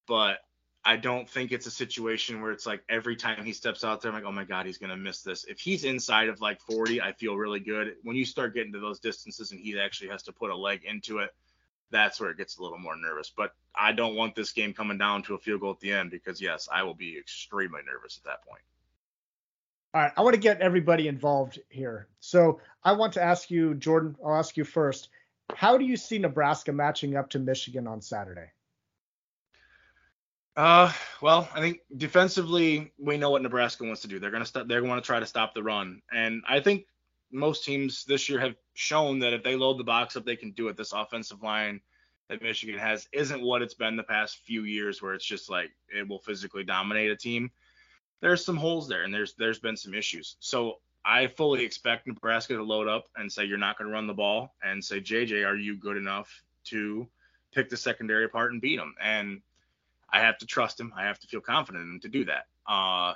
[0.07, 0.37] But
[0.83, 4.11] I don't think it's a situation where it's like every time he steps out there,
[4.11, 5.45] I'm like, oh my god, he's gonna miss this.
[5.45, 7.95] If he's inside of like 40, I feel really good.
[8.03, 10.83] When you start getting to those distances and he actually has to put a leg
[10.83, 11.29] into it,
[11.91, 13.31] that's where it gets a little more nervous.
[13.35, 16.09] But I don't want this game coming down to a field goal at the end
[16.09, 18.63] because yes, I will be extremely nervous at that point.
[19.93, 22.07] All right, I want to get everybody involved here.
[22.21, 24.15] So I want to ask you, Jordan.
[24.25, 25.09] I'll ask you first.
[25.53, 28.51] How do you see Nebraska matching up to Michigan on Saturday?
[30.61, 34.19] Uh, well, I think defensively we know what Nebraska wants to do.
[34.19, 34.67] They're gonna stop.
[34.67, 36.85] They're going to try to stop the run, and I think
[37.31, 40.51] most teams this year have shown that if they load the box up, they can
[40.51, 40.77] do it.
[40.77, 41.81] This offensive line
[42.29, 45.71] that Michigan has isn't what it's been the past few years, where it's just like
[45.89, 47.49] it will physically dominate a team.
[48.19, 50.35] There's some holes there, and there's there's been some issues.
[50.41, 54.05] So I fully expect Nebraska to load up and say you're not going to run
[54.05, 57.07] the ball, and say JJ, are you good enough to
[57.51, 58.93] pick the secondary apart and beat them?
[59.01, 59.41] And
[60.11, 60.93] I have to trust him.
[60.95, 62.47] I have to feel confident in him to do that.
[62.67, 63.13] Uh,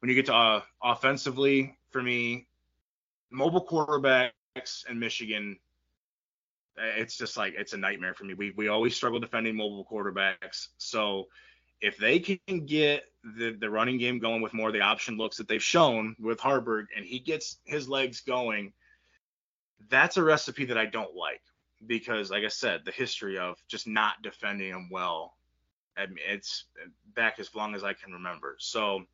[0.00, 2.46] when you get to uh, offensively, for me,
[3.30, 5.58] mobile quarterbacks in Michigan,
[6.78, 8.34] uh, it's just like it's a nightmare for me.
[8.34, 10.68] We we always struggle defending mobile quarterbacks.
[10.78, 11.28] So
[11.80, 15.36] if they can get the the running game going with more of the option looks
[15.38, 18.72] that they've shown with Haarberg, and he gets his legs going,
[19.88, 21.42] that's a recipe that I don't like
[21.86, 25.34] because, like I said, the history of just not defending him well
[25.96, 26.64] I mean, it's
[27.14, 28.56] back as long as I can remember.
[28.58, 29.04] So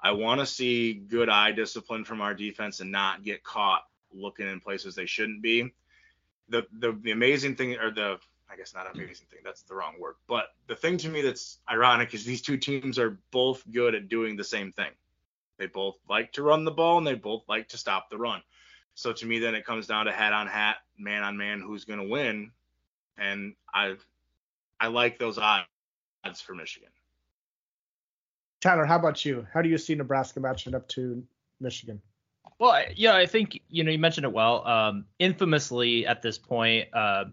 [0.00, 4.46] I want to see good eye discipline from our defense and not get caught looking
[4.46, 5.72] in places they shouldn't be.
[6.48, 8.18] The the, the amazing thing, or the
[8.50, 10.14] I guess not amazing thing, that's the wrong word.
[10.26, 14.08] But the thing to me that's ironic is these two teams are both good at
[14.08, 14.90] doing the same thing.
[15.58, 18.40] They both like to run the ball and they both like to stop the run.
[18.94, 21.84] So to me, then it comes down to hat on hat, man on man, who's
[21.84, 22.52] going to win.
[23.16, 23.96] And I
[24.80, 25.66] I like those odds
[26.24, 26.90] odds for Michigan.
[28.60, 29.46] Tyler, how about you?
[29.52, 31.22] How do you see Nebraska matching up to
[31.60, 32.00] Michigan?
[32.58, 34.66] Well, I- yeah, I think you know you mentioned it well.
[34.66, 37.26] Um, infamously at this point, uh,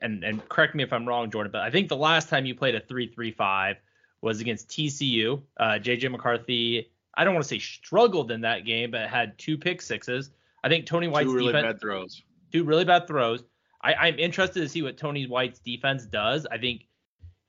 [0.00, 2.54] and and correct me if I'm wrong, Jordan, but I think the last time you
[2.54, 3.76] played a three-three-five
[4.22, 5.42] was against TCU.
[5.58, 9.58] Uh, JJ McCarthy, I don't want to say struggled in that game, but had two
[9.58, 10.30] pick sixes.
[10.64, 12.22] I think Tony White's Two really defense, bad throws.
[12.50, 13.44] two really bad throws.
[13.82, 16.46] I, I'm interested to see what Tony White's defense does.
[16.50, 16.85] I think,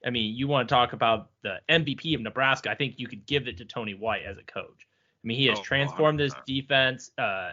[0.08, 2.72] I mean, you want to talk about the MVP of Nebraska.
[2.72, 4.88] I think you could give it to Tony White as a coach.
[5.24, 6.46] I mean, he has Oh, transformed this 100%.
[6.46, 7.12] defense.
[7.18, 7.52] Uh,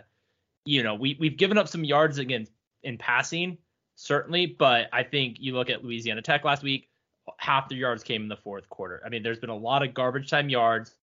[0.64, 2.52] you know, we we've given up some yards against
[2.84, 3.58] in passing,
[3.96, 6.88] certainly, but I think you look at Louisiana Tech last week,
[7.38, 9.02] half their yards came in the fourth quarter.
[9.04, 10.94] I mean, there's been a lot of garbage time yards,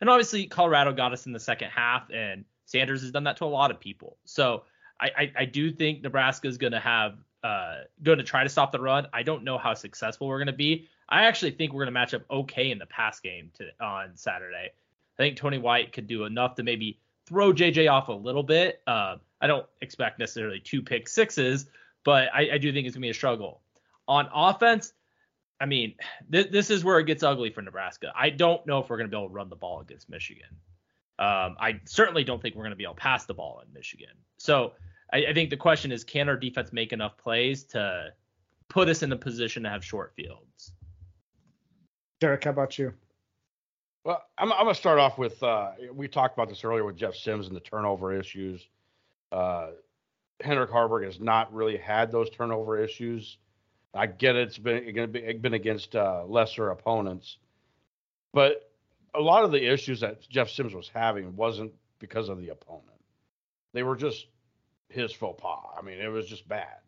[0.00, 3.44] and obviously Colorado got us in the second half, and Sanders has done that to
[3.44, 4.16] a lot of people.
[4.24, 4.62] So
[5.00, 8.48] I, I, I do think Nebraska is going to have uh, going to try to
[8.50, 9.06] stop the run.
[9.14, 10.88] I don't know how successful we're going to be.
[11.10, 14.16] I actually think we're going to match up okay in the pass game to, on
[14.16, 14.70] Saturday.
[15.18, 18.80] I think Tony White could do enough to maybe throw JJ off a little bit.
[18.86, 21.66] Uh, I don't expect necessarily two pick sixes,
[22.04, 23.60] but I, I do think it's going to be a struggle.
[24.08, 24.92] On offense,
[25.60, 25.94] I mean,
[26.32, 28.12] th- this is where it gets ugly for Nebraska.
[28.16, 30.48] I don't know if we're going to be able to run the ball against Michigan.
[31.18, 33.72] Um, I certainly don't think we're going to be able to pass the ball in
[33.74, 34.14] Michigan.
[34.38, 34.72] So
[35.12, 38.06] I, I, think the question is, can our defense make enough plays to
[38.68, 40.72] put us in a position to have short fields?
[42.20, 42.92] Derek, how about you?
[44.04, 46.96] Well, I'm, I'm going to start off with uh, we talked about this earlier with
[46.96, 48.66] Jeff Sims and the turnover issues.
[49.32, 49.70] Uh,
[50.40, 53.38] Hendrik Haarberg has not really had those turnover issues.
[53.92, 57.38] I get it, it's been be been against uh, lesser opponents,
[58.32, 58.70] but
[59.14, 62.86] a lot of the issues that Jeff Sims was having wasn't because of the opponent.
[63.72, 64.26] They were just
[64.88, 65.74] his faux pas.
[65.76, 66.78] I mean, it was just bad.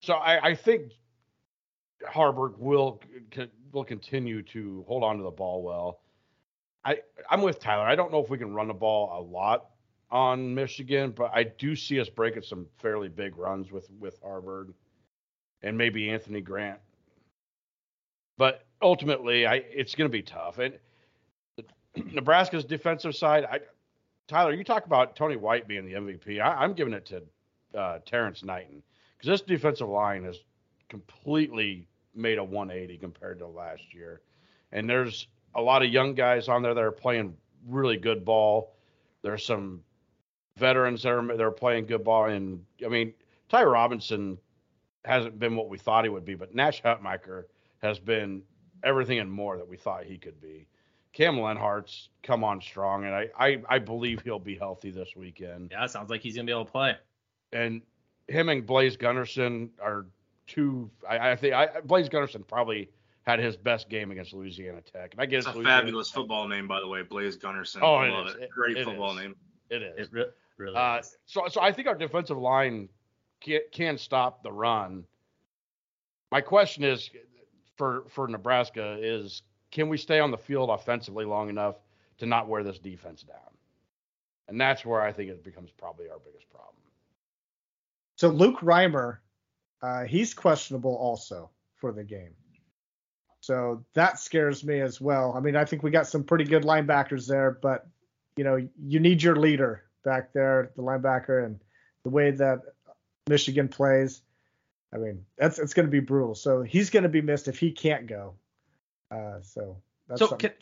[0.00, 0.92] So I, I think
[2.06, 3.00] Haarberg will
[3.72, 6.00] will continue to hold on to the ball well.
[6.84, 6.98] I
[7.30, 7.84] I'm with Tyler.
[7.84, 9.70] I don't know if we can run the ball a lot
[10.10, 14.72] on Michigan, but I do see us breaking some fairly big runs with with Haarberg
[15.62, 16.78] and maybe Anthony Grant.
[18.36, 20.58] But ultimately, I it's going to be tough.
[20.58, 20.78] And
[22.12, 23.60] Nebraska's defensive side, I
[24.28, 26.40] Tyler, you talk about Tony White being the MVP.
[26.40, 27.22] I, am giving it to
[27.78, 28.82] uh, Terrance Knighton
[29.16, 30.38] because this defensive line has
[30.88, 34.22] completely made a 180 compared to last year.
[34.72, 38.74] And there's a lot of young guys on there that are playing really good ball.
[39.22, 39.82] There's some
[40.56, 43.14] veterans that are they're playing good ball, and I mean
[43.48, 44.38] Ty Robinson
[45.04, 47.44] hasn't been what we thought he would be, but Nash Hutmacher
[47.78, 48.42] has been
[48.84, 50.66] everything and more that we thought he could be.
[51.12, 55.70] Cam Lenhardt's come on strong, and I, I, I believe he'll be healthy this weekend.
[55.72, 56.96] Yeah, sounds like he's gonna be able to play.
[57.52, 57.82] And
[58.28, 60.06] him and Blaise Gunnerson are
[60.48, 60.90] two.
[61.08, 62.90] I, I think I, Blaise Gunnerson probably
[63.22, 65.12] had his best game against Louisiana Tech.
[65.12, 66.16] And I guess it's a Louisiana fabulous Tech.
[66.16, 67.78] football name, by the way, Blaise Gunnerson.
[67.82, 68.42] Oh, I love it.
[68.42, 68.50] it.
[68.50, 69.22] Great it football is.
[69.22, 69.36] name.
[69.70, 70.08] It is.
[70.08, 70.24] It re-
[70.56, 71.16] really uh, is.
[71.26, 72.88] So, so I think our defensive line
[73.40, 75.04] can, can stop the run.
[76.32, 77.10] My question is
[77.76, 81.76] for for Nebraska is can we stay on the field offensively long enough
[82.18, 83.36] to not wear this defense down?
[84.48, 86.74] And that's where I think it becomes probably our biggest problem.
[88.16, 89.18] So Luke Reimer,
[89.82, 92.34] uh, he's questionable also for the game.
[93.40, 95.32] So that scares me as well.
[95.36, 97.86] I mean, I think we got some pretty good linebackers there, but
[98.36, 101.60] you know, you need your leader back there, the linebacker, and
[102.02, 102.60] the way that
[103.28, 104.22] Michigan plays.
[104.92, 106.34] I mean, that's it's going to be brutal.
[106.34, 108.34] So he's going to be missed if he can't go.
[109.10, 109.76] Uh, so
[110.08, 110.52] that's so can,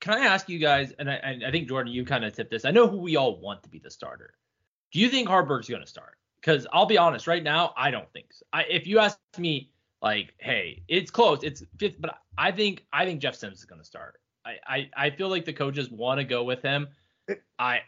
[0.00, 2.64] can I ask you guys, and I, I think Jordan, you kind of tipped this.
[2.64, 4.34] I know who we all want to be the starter.
[4.92, 6.16] Do you think Haarberg's going to start?
[6.42, 8.44] Because I'll be honest, right now, I don't think so.
[8.52, 9.70] I, if you ask me,
[10.02, 13.80] like, hey, it's close, it's fifth, but I think I think Jeff Sims is going
[13.80, 14.18] to start.
[14.44, 16.88] I, I I feel like the coaches want to go with him.
[17.58, 17.82] I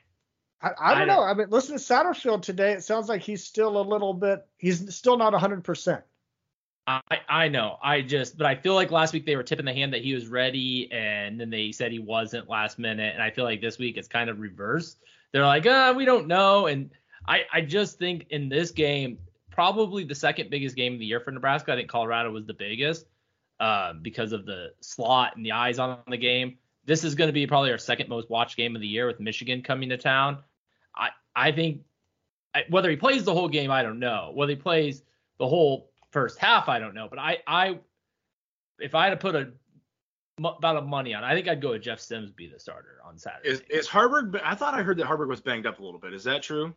[0.63, 1.23] I, I, don't know.
[1.23, 2.73] I mean, listen to Satterfield today.
[2.73, 4.47] It sounds like he's still a little bit.
[4.57, 5.63] He's still not 100.
[5.63, 6.03] percent
[6.87, 7.79] I I know.
[7.83, 10.15] I just, but I feel like last week they were tipping the hand that he
[10.15, 13.15] was ready, and then they said he wasn't last minute.
[13.15, 14.99] And I feel like this week it's kind of reversed.
[15.33, 16.67] They're like, uh, we don't know.
[16.67, 16.91] And
[17.27, 19.19] I I just think in this game,
[19.51, 21.73] probably the second biggest game of the year for Nebraska.
[21.73, 23.07] I think Colorado was the biggest
[23.61, 26.59] uh, because of the slot and the eyes on the game.
[26.87, 29.21] This is going to be probably our second most watched game of the year with
[29.21, 30.39] Michigan coming to town.
[30.95, 31.83] I I think
[32.69, 34.33] whether he plays the whole game, I don't know.
[34.35, 35.03] Whether he plays
[35.39, 37.09] the whole first half, I don't know.
[37.09, 37.79] But I I
[38.79, 39.53] if I had to put a
[40.39, 43.19] about of money on, I think I'd go with Jeff Sims be the starter on
[43.19, 43.49] Saturday.
[43.49, 44.41] Is is Haarberg?
[44.45, 46.13] I thought I heard that Haarberg was banged up a little bit.
[46.13, 46.75] Is that true?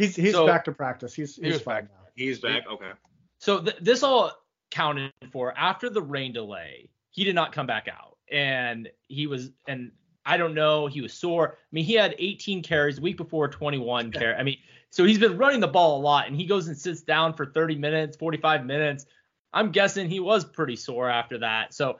[0.00, 1.12] He's he's so, back to practice.
[1.12, 2.08] He's he's, he's back now.
[2.14, 2.62] He's back.
[2.66, 2.92] Okay.
[3.38, 4.32] So th- this all
[4.70, 6.88] counted for after the rain delay.
[7.10, 9.92] He did not come back out, and he was and
[10.24, 10.86] I don't know.
[10.86, 11.58] He was sore.
[11.58, 14.34] I mean, he had 18 carries the week before 21 carry.
[14.34, 14.56] I mean,
[14.88, 17.46] so he's been running the ball a lot, and he goes and sits down for
[17.46, 19.04] 30 minutes, 45 minutes.
[19.52, 21.74] I'm guessing he was pretty sore after that.
[21.74, 21.98] So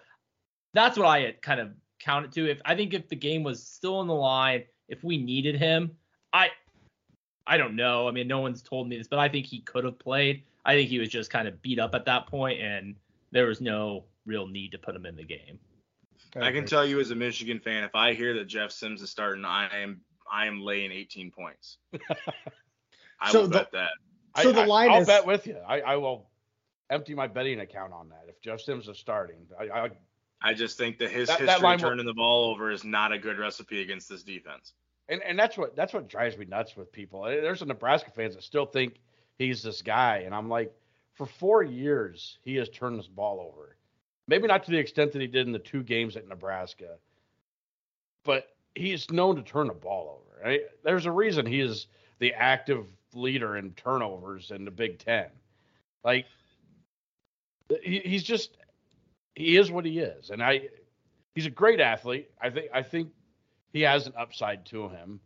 [0.73, 2.49] that's what I had kind of counted to.
[2.49, 5.93] If I think if the game was still on the line, if we needed him,
[6.33, 6.51] I
[7.51, 8.07] I don't know.
[8.07, 10.45] I mean, no one's told me this, but I think he could have played.
[10.65, 12.95] I think he was just kind of beat up at that point, and
[13.33, 15.59] there was no real need to put him in the game.
[16.41, 19.11] I can tell you as a Michigan fan, if I hear that Jeff Sims is
[19.11, 20.01] starting, I am
[20.33, 21.79] I am laying 18 points.
[23.21, 23.91] I So will the- bet that.
[24.43, 25.57] So I, the line I, I'll is- bet with you.
[25.67, 26.31] I, I will
[26.89, 29.47] empty my betting account on that if Jeff Sims is starting.
[29.59, 29.91] I, I
[30.43, 33.11] I just think that his That- that history will- turning the ball over is not
[33.13, 34.75] a good recipe against this defense.
[35.11, 37.23] And, and that's what that's what drives me nuts with people.
[37.23, 39.01] There's Nebraska fans that still think
[39.39, 40.73] he's this guy, and I'm like,
[41.15, 43.77] for four years he has turned this ball over.
[44.29, 46.97] Maybe not to the extent that he did in the two games at Nebraska,
[48.25, 50.49] but he's known to turn the ball over.
[50.49, 50.61] Right?
[50.85, 51.89] There's a reason he is
[52.21, 55.27] the active leader in turnovers in the Big Ten.
[56.05, 56.27] Like
[57.83, 58.57] he, he's just
[59.35, 60.69] he is what he is, and I
[61.35, 62.31] he's a great athlete.
[62.41, 63.09] I think I think
[63.73, 65.21] he has an upside to him,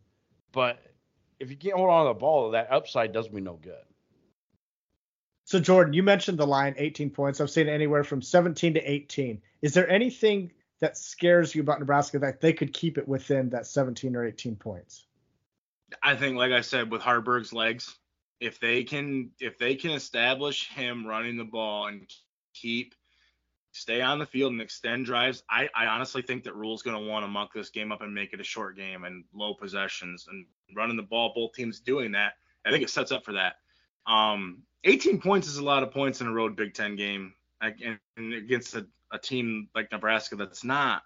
[0.51, 0.79] but
[1.39, 3.83] if you can't hold on to the ball, that upside does me no good.
[5.45, 7.39] So Jordan, you mentioned the line 18 points.
[7.39, 9.41] I've seen anywhere from 17 to 18.
[9.61, 13.67] Is there anything that scares you about Nebraska that they could keep it within that
[13.67, 15.05] 17 or 18 points?
[16.01, 17.95] I think, like I said, with Haarberg's legs,
[18.39, 22.11] if they can if they can establish him running the ball and
[22.53, 22.95] keep
[23.75, 27.09] stay on the field and extend drives, I, I honestly think that Rhule's going to
[27.09, 30.27] want to muck this game up and make it a short game and low possessions
[30.29, 31.33] and running the ball.
[31.35, 32.33] Both teams doing that.
[32.65, 33.55] I think it sets up for that.
[34.07, 37.99] Um, 18 points is a lot of points in a road Big Ten game and,
[38.17, 41.01] against a, a team like Nebraska that's not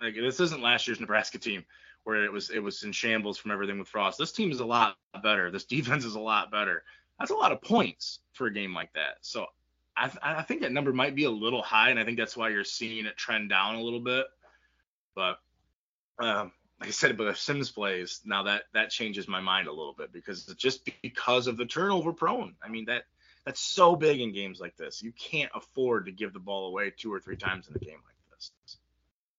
[0.00, 1.64] like this isn't last year's Nebraska team
[2.04, 4.18] where it was it was in shambles from everything with Frost.
[4.18, 5.50] This team is a lot better.
[5.50, 6.82] This defense is a lot better.
[7.18, 9.18] That's a lot of points for a game like that.
[9.20, 9.46] So
[9.98, 12.36] I, th- I think that number might be a little high, and I think that's
[12.36, 14.26] why you're seeing it trend down a little bit.
[15.14, 15.38] But
[16.20, 19.72] um, like I said, but if Sims plays, now that that changes my mind a
[19.72, 22.54] little bit because just because of the turnover prone.
[22.62, 23.04] I mean that
[23.44, 25.02] that's so big in games like this.
[25.02, 27.98] You can't afford to give the ball away two or three times in a game
[28.04, 28.52] like this.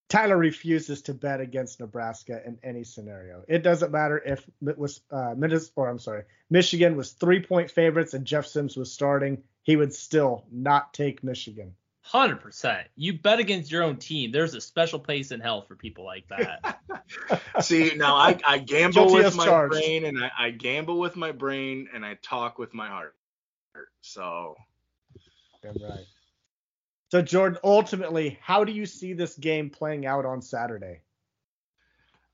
[0.09, 3.43] Tyler refuses to bet against Nebraska in any scenario.
[3.47, 7.69] It doesn't matter if it was uh, Minnes, or I'm sorry, Michigan was three point
[7.69, 9.43] favorites and Jeff Sims was starting.
[9.63, 11.75] He would still not take Michigan.
[12.01, 12.87] Hundred percent.
[12.95, 14.31] You bet against your own team.
[14.31, 16.79] There's a special place in hell for people like that.
[17.61, 19.73] See, now I, I gamble Guilty with my charged.
[19.73, 23.15] brain and I, I gamble with my brain and I talk with my heart.
[24.01, 24.55] So
[25.61, 26.05] Damn right.
[27.11, 31.01] So Jordan, ultimately, how do you see this game playing out on Saturday?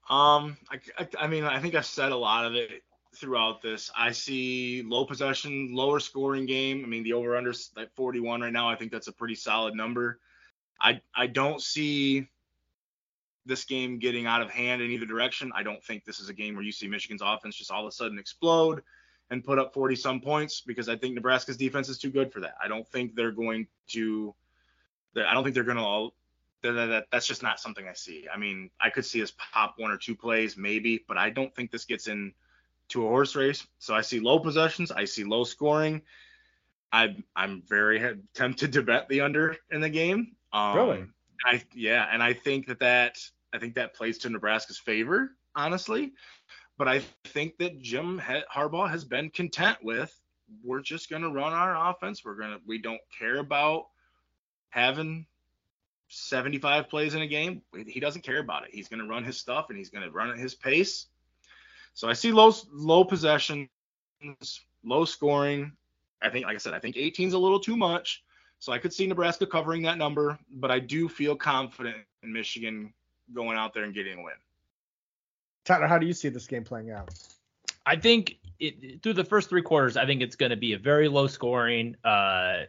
[0.10, 2.84] Um, I, I, I mean, I think I've said a lot of it
[3.16, 3.92] throughout this.
[3.96, 6.84] I see low possession, lower scoring game.
[6.84, 8.70] I mean, the over under at 41 right now.
[8.70, 10.20] I think that's a pretty solid number.
[10.80, 12.28] I I don't see
[13.46, 15.52] this game getting out of hand in either direction.
[15.56, 17.88] I don't think this is a game where you see Michigan's offense just all of
[17.88, 18.82] a sudden explode
[19.30, 22.42] and put up 40 some points because I think Nebraska's defense is too good for
[22.42, 22.56] that.
[22.64, 24.34] I don't think they're going to.
[25.16, 26.14] I don't think they're going to all
[26.62, 28.28] that, that, that's just not something I see.
[28.34, 31.54] I mean, I could see us pop one or two plays maybe, but I don't
[31.56, 32.34] think this gets in
[32.90, 33.66] to a horse race.
[33.80, 36.02] So I see low possessions, I see low scoring.
[36.92, 40.36] I I'm very tempted to bet the under in the game.
[40.54, 41.06] Um, Really?
[41.46, 43.18] I yeah, and I think that that
[43.54, 46.14] I think that plays to Nebraska's favor, honestly.
[46.78, 48.22] But I think that Jim
[48.54, 50.14] Harbaugh has been content with
[50.64, 52.24] we're just going to run our offense.
[52.24, 53.88] We're going to we don't care about
[54.70, 55.26] having
[56.10, 57.62] 75 plays in a game.
[57.88, 58.70] He doesn't care about it.
[58.74, 61.08] He's going to run his stuff and he's going to run at his pace.
[61.96, 63.70] So I see low low possessions,
[64.84, 65.72] low scoring.
[66.22, 68.24] I think, like I said, I think 18 is a little too much.
[68.60, 72.94] So I could see Nebraska covering that number, but I do feel confident in Michigan
[73.34, 74.34] going out there and getting a win.
[75.66, 77.10] Tyler, how do you see this game playing out?
[77.86, 80.78] I think it, through the first three quarters, I think it's going to be a
[80.78, 82.64] very low scoring uh,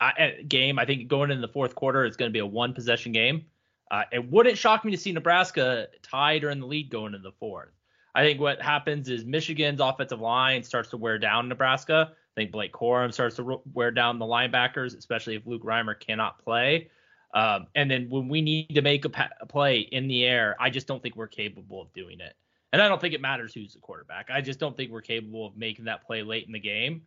[0.00, 0.78] I, game.
[0.78, 3.46] I think going into the fourth quarter, it's going to be a one possession game.
[3.90, 7.18] Uh, it wouldn't shock me to see Nebraska tied or in the lead going into
[7.18, 7.75] the fourth.
[8.16, 12.12] I think what happens is Michigan's offensive line starts to wear down Nebraska.
[12.12, 16.38] I think Blake Corum starts to wear down the linebackers, especially if Luke Reimer cannot
[16.38, 16.88] play.
[17.34, 20.56] Um, and then when we need to make a, pa- a play in the air,
[20.58, 22.34] I just don't think we're capable of doing it.
[22.72, 24.30] And I don't think it matters who's the quarterback.
[24.32, 27.02] I just don't think we're capable of making that play late in the game.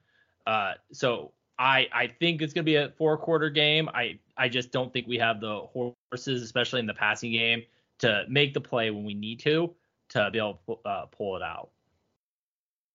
[0.45, 3.89] Uh, so I I think it's gonna be a four quarter game.
[3.95, 7.63] I I just don't think we have the horses, especially in the passing game,
[8.00, 9.73] to make the play when we need to
[10.10, 11.69] to be able to uh, pull it out.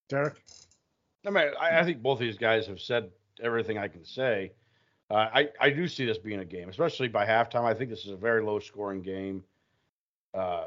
[0.08, 0.42] Derek?
[1.26, 3.10] I mean, I, I think both of these guys have said
[3.42, 4.52] everything I can say.
[5.10, 7.64] Uh, I I do see this being a game, especially by halftime.
[7.64, 9.44] I think this is a very low scoring game.
[10.32, 10.66] Uh,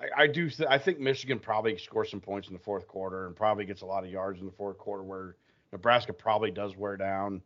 [0.00, 0.48] I, I do.
[0.48, 3.82] Th- I think Michigan probably scores some points in the fourth quarter and probably gets
[3.82, 5.36] a lot of yards in the fourth quarter, where
[5.72, 7.42] Nebraska probably does wear down.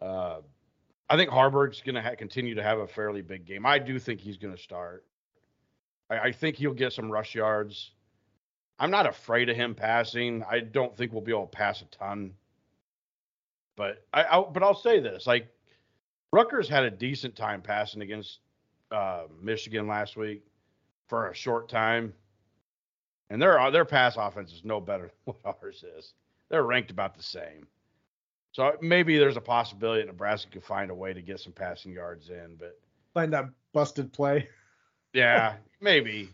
[0.00, 0.40] Uh,
[1.08, 3.66] I think Haarberg's going to ha- continue to have a fairly big game.
[3.66, 5.04] I do think he's going to start.
[6.10, 7.92] I, I think he'll get some rush yards.
[8.80, 10.44] I'm not afraid of him passing.
[10.50, 12.32] I don't think we'll be able to pass a ton
[13.76, 15.48] But I, I but I'll say this: like
[16.32, 18.40] Rutgers had a decent time passing against
[18.92, 20.44] uh, Michigan last week
[21.08, 22.14] for a short time,
[23.30, 26.14] and their their pass offense is no better than what ours is.
[26.50, 27.66] They're ranked about the same.
[28.52, 31.92] So maybe there's a possibility that Nebraska could find a way to get some passing
[31.92, 32.78] yards in, but
[33.14, 34.48] Find that busted play.
[35.12, 36.30] yeah, maybe.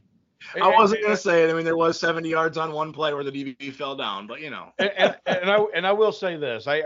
[0.63, 1.51] I wasn't gonna say it.
[1.51, 4.41] I mean, there was 70 yards on one play where the DB fell down, but
[4.41, 4.73] you know.
[4.79, 6.83] and, and, and I and I will say this: I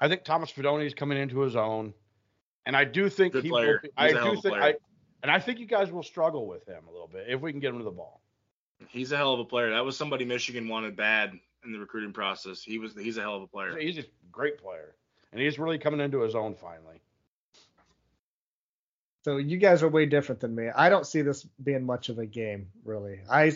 [0.00, 1.94] I think Thomas Fidone is coming into his own,
[2.66, 3.80] and I do think Good he player.
[3.82, 3.90] will.
[3.96, 4.62] I He's a hell do think player.
[4.62, 4.74] I,
[5.22, 7.60] and I think you guys will struggle with him a little bit if we can
[7.60, 8.20] get him to the ball.
[8.88, 9.70] He's a hell of a player.
[9.70, 12.62] That was somebody Michigan wanted bad in the recruiting process.
[12.62, 13.78] He was he's a hell of a player.
[13.78, 14.94] He's a great player,
[15.32, 17.00] and he's really coming into his own finally.
[19.24, 20.68] So you guys are way different than me.
[20.74, 23.20] I don't see this being much of a game, really.
[23.30, 23.52] I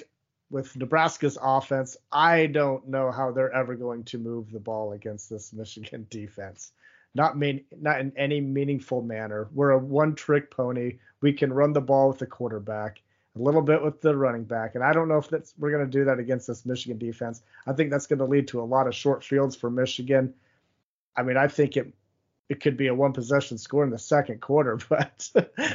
[0.49, 5.29] with Nebraska's offense, I don't know how they're ever going to move the ball against
[5.29, 6.73] this Michigan defense.
[7.15, 9.49] Not mean not in any meaningful manner.
[9.53, 10.99] We're a one-trick pony.
[11.21, 13.03] We can run the ball with the quarterback,
[13.35, 15.85] a little bit with the running back, and I don't know if that's we're going
[15.85, 17.43] to do that against this Michigan defense.
[17.67, 20.35] I think that's going to lead to a lot of short fields for Michigan.
[21.17, 21.93] I mean, I think it
[22.49, 25.31] it could be a one possession score in the second quarter, but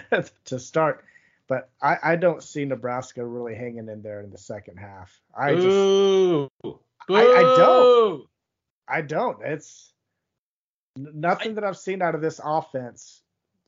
[0.46, 1.06] to start.
[1.48, 5.20] But I, I don't see Nebraska really hanging in there in the second half.
[5.38, 5.68] I just.
[7.10, 8.28] I- I don't.
[8.88, 9.38] I don't.
[9.44, 9.92] It's
[10.98, 13.22] nothing that I've seen out of this offense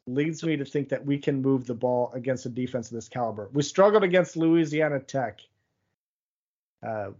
[0.06, 3.08] leads me to think that we can move the ball against a defense of this
[3.10, 3.49] caliber.
[3.54, 5.39] We struggled against Louisiana Tech.
[6.86, 7.12] Uh,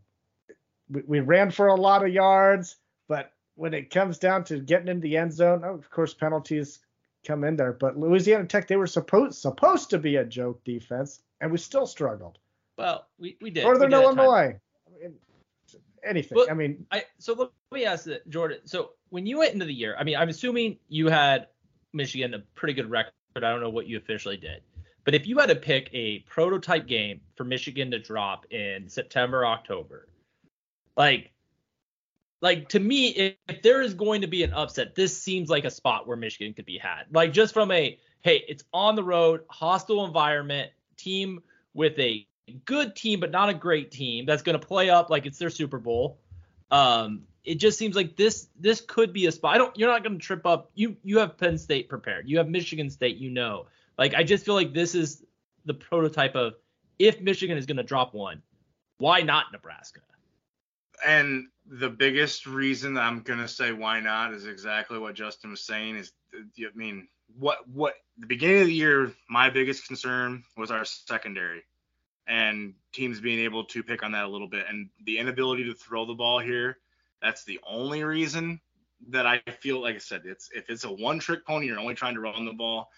[0.90, 2.76] we, we ran for a lot of yards,
[3.56, 6.80] when it comes down to getting in the end zone, oh, of course penalties
[7.26, 7.74] come in there.
[7.74, 11.86] But Louisiana Tech, they were supposed supposed to be a joke defense, and we still
[11.86, 12.39] struggled.
[12.78, 13.64] Well, we, we did.
[13.64, 14.04] Northern we did.
[14.04, 15.14] Illinois, I mean,
[16.04, 16.36] anything.
[16.36, 18.60] Well, I mean, I so let me ask that, Jordan.
[18.66, 21.47] So when you went into the year, I mean, I'm assuming you had
[21.93, 23.14] Michigan a pretty good record.
[23.36, 24.62] I don't know what you officially did,
[25.06, 29.45] but if you had to pick a prototype game for Michigan to drop in September,
[29.45, 30.08] October,
[30.95, 31.32] like,
[32.44, 35.64] like to me, if, if there is going to be an upset, this seems like
[35.64, 37.04] a spot where Michigan could be had.
[37.10, 41.41] Like just from a hey, it's on the road, hostile environment, team
[41.74, 42.28] with a
[42.66, 45.50] good team but not a great team that's going to play up like it's their
[45.50, 46.20] Super Bowl.
[46.70, 49.56] Um, it just seems like this this could be a spot.
[49.56, 49.78] I don't.
[49.78, 50.70] You're not going to trip up.
[50.76, 52.28] You you have Penn State prepared.
[52.28, 53.16] You have Michigan State.
[53.18, 53.68] You know.
[53.98, 55.24] Like I just feel like this is
[55.64, 56.56] the prototype of
[57.00, 58.41] if Michigan is going to drop one,
[58.98, 60.02] why not Nebraska?
[61.06, 65.96] And the biggest reason I'm gonna say why not is exactly what Justin was saying.
[65.96, 70.86] Is I mean, what what the beginning of the year, my biggest concern was our
[70.86, 71.64] secondary,
[72.28, 75.74] and teams being able to pick on that a little bit, and the inability to
[75.74, 76.78] throw the ball here.
[77.22, 78.60] That's the only reason
[79.10, 81.96] that I feel like I said it's if it's a one trick pony, you're only
[81.96, 82.89] trying to run the ball.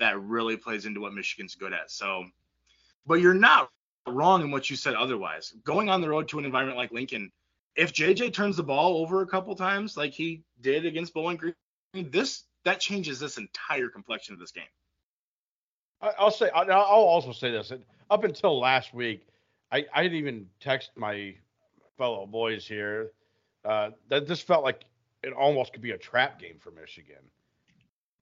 [0.00, 1.90] That really plays into what Michigan's good at.
[1.90, 2.24] So,
[3.06, 3.70] but you're not
[4.06, 5.54] wrong in what you said otherwise.
[5.64, 7.30] Going on the road to an environment like Lincoln,
[7.76, 11.54] if JJ turns the ball over a couple times like he did against Bowling Green,
[12.10, 14.64] this that changes this entire complexion of this game.
[16.00, 17.72] I'll say I'll, I'll also say this.
[18.10, 19.26] Up until last week,
[19.72, 21.34] I I didn't even text my
[21.96, 23.10] fellow boys here
[23.64, 24.84] uh, that this felt like
[25.22, 27.22] it almost could be a trap game for Michigan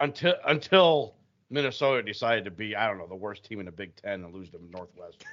[0.01, 1.14] until until
[1.51, 4.35] Minnesota decided to be I don't know the worst team in the Big Ten and
[4.35, 5.28] lose to Northwestern.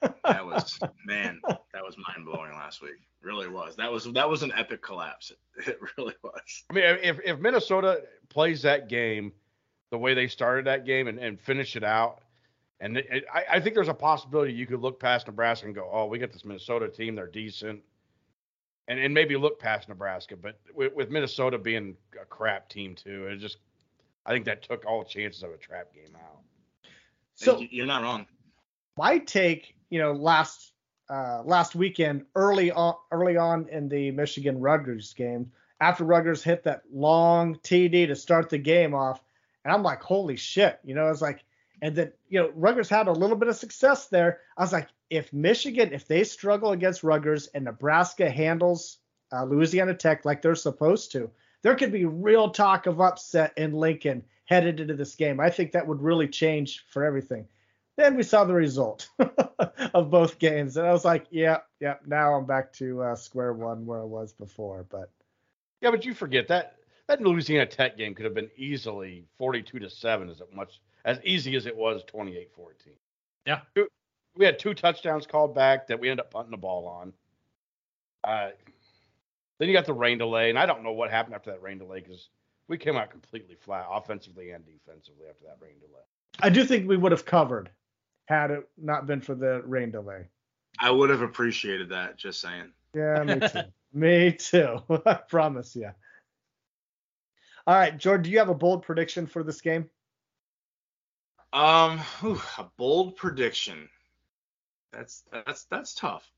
[0.00, 1.40] That was man,
[1.72, 3.00] that was mind blowing last week.
[3.22, 3.74] Really was.
[3.76, 5.32] That was that was an epic collapse.
[5.66, 6.64] It really was.
[6.70, 9.32] I mean, if if Minnesota plays that game
[9.90, 12.20] the way they started that game and, and finish it out,
[12.80, 15.74] and it, it- I, I think there's a possibility you could look past Nebraska and
[15.74, 17.80] go, oh, we got this Minnesota team, they're decent,
[18.86, 20.36] and and maybe look past Nebraska.
[20.36, 23.56] But with, with Minnesota being a crap team too, it just
[24.26, 26.38] I think that took all chances of a trap game out.
[27.34, 28.26] so you're not wrong.
[28.96, 30.72] my take, you know, last
[31.10, 36.62] uh, last weekend, early on, early on in the Michigan Rutgers game, after Rutgers hit
[36.64, 39.22] that long TD to start the game off,
[39.64, 41.44] and I'm like, holy shit, you know, I was like,
[41.80, 44.40] and then you know, Rutgers had a little bit of success there.
[44.56, 48.98] I was like, if Michigan, if they struggle against Rutgers and Nebraska handles
[49.32, 51.30] uh, Louisiana Tech like they're supposed to,
[51.62, 55.40] there could be real talk of upset in Lincoln headed into this game.
[55.40, 57.46] I think that would really change for everything.
[57.98, 59.10] Then we saw the result
[59.92, 63.52] of both games, and I was like, yeah, yeah, now I'm back to uh, square
[63.52, 64.86] one where I was before.
[64.88, 65.10] But
[65.80, 66.76] Yeah, but you forget that
[67.08, 71.56] that Louisiana Tech game could have been easily 42 to seven, as much as easy
[71.56, 72.46] as it was 28-14.
[73.46, 73.60] Yeah.
[74.36, 77.12] we had two touchdowns called back that we ended up punting the ball on.
[78.22, 78.50] Uh,
[79.58, 81.78] Then you got the rain delay, and I don't know what happened after that rain
[81.78, 82.28] delay because
[82.68, 86.02] we came out completely flat offensively and defensively after that rain delay.
[86.38, 87.70] I do think we would have covered
[88.28, 90.26] had it not been for the rain delay.
[90.78, 92.18] I would have appreciated that.
[92.18, 92.72] Just saying.
[92.94, 93.60] Yeah, me too.
[93.92, 94.82] me too.
[95.06, 95.90] I promise you.
[97.66, 99.88] All right, Jordan, do you have a bold prediction for this game?
[101.54, 103.88] Um, whew, a bold prediction.
[104.92, 106.30] That's that's that's tough.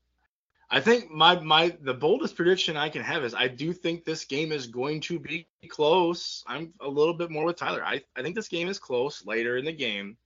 [0.69, 4.23] I think my my the boldest prediction I can have is I do think this
[4.23, 6.43] game is going to be close.
[6.47, 7.83] I'm a little bit more with Tyler.
[7.83, 10.17] I I think this game is close later in the game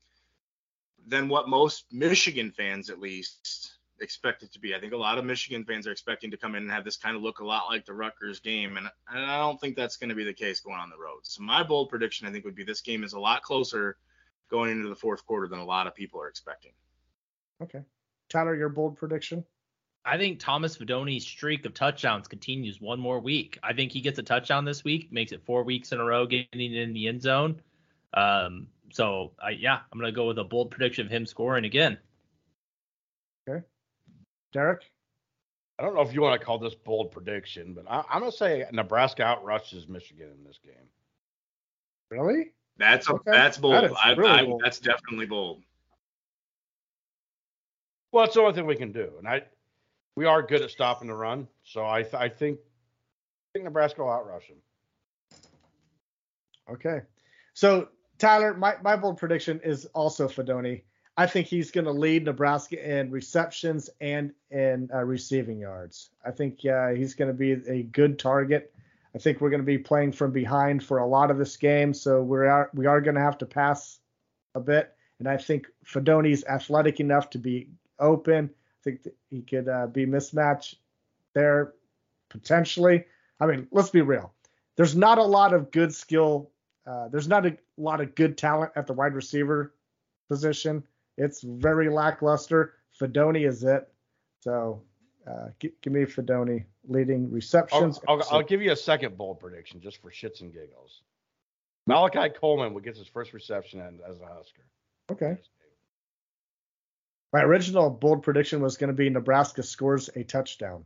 [1.08, 4.76] than what most Michigan fans at least expect it to be.
[4.76, 6.98] I think a lot of Michigan fans are expecting to come in and have this
[6.98, 9.98] kind of look a lot like the Rutgers game, and, and I don't think that's
[9.98, 11.20] going to be the case going on the road.
[11.24, 13.98] So my bold prediction I think would be this game is a lot closer
[14.50, 16.72] going into the fourth quarter than a lot of people are expecting.
[17.62, 17.82] Okay.
[18.30, 19.46] Tyler, your bold prediction?
[20.04, 23.58] I think Thomas Fidone's streak of touchdowns continues one more week.
[23.64, 26.28] I think he gets a touchdown this week, makes it four weeks in a row
[26.28, 27.62] getting in the end zone.
[28.14, 31.98] Um, so I, yeah, I'm gonna go with a bold prediction of him scoring again.
[33.50, 33.62] Okay,
[34.54, 34.90] Derek.
[35.78, 38.32] I don't know if you want to call this bold prediction, but I, am gonna
[38.32, 40.88] say Nebraska outrushes Michigan in this game.
[42.10, 42.54] Really?
[42.78, 43.32] That's a, okay.
[43.32, 43.84] that's bold.
[43.84, 44.62] That I, really I, bold.
[44.64, 45.62] That's definitely bold.
[48.14, 49.42] Well, it's the only thing we can do, and I
[50.16, 54.02] we are good at stopping the run, so I th- I think I think Nebraska
[54.02, 54.58] will outrush them.
[56.72, 57.02] Okay,
[57.54, 60.82] so Tyler, my my bold prediction is also Fidone.
[61.18, 66.10] I think he's going to lead Nebraska in receptions and in uh, receiving yards.
[66.26, 68.74] I think uh, he's going to be a good target.
[69.16, 71.94] I think we're going to be playing from behind for a lot of this game,
[71.94, 74.00] so we are we are going to have to pass
[74.56, 74.94] a bit.
[75.20, 78.50] And I think Fidone's athletic enough to be open.
[78.54, 80.76] I think he could uh, be mismatched
[81.34, 81.74] there
[82.30, 83.06] potentially.
[83.40, 84.34] I mean, let's be real.
[84.76, 86.52] There's not a lot of good skill.
[86.88, 89.74] Uh, there's not a lot of good talent at the wide receiver
[90.30, 90.84] position.
[91.18, 92.74] It's very lackluster.
[93.00, 93.88] Fidone is it.
[94.42, 94.82] So
[95.28, 98.00] uh, give, give, me Fidone leading receptions.
[98.08, 101.02] I'll, I'll, I'll, give you a second bold prediction just for shits and giggles.
[101.88, 104.66] Malachi Coleman will get his first reception as a Husker.
[105.12, 105.38] Okay.
[107.34, 110.86] My original bold prediction was going to be Nebraska scores a touchdown.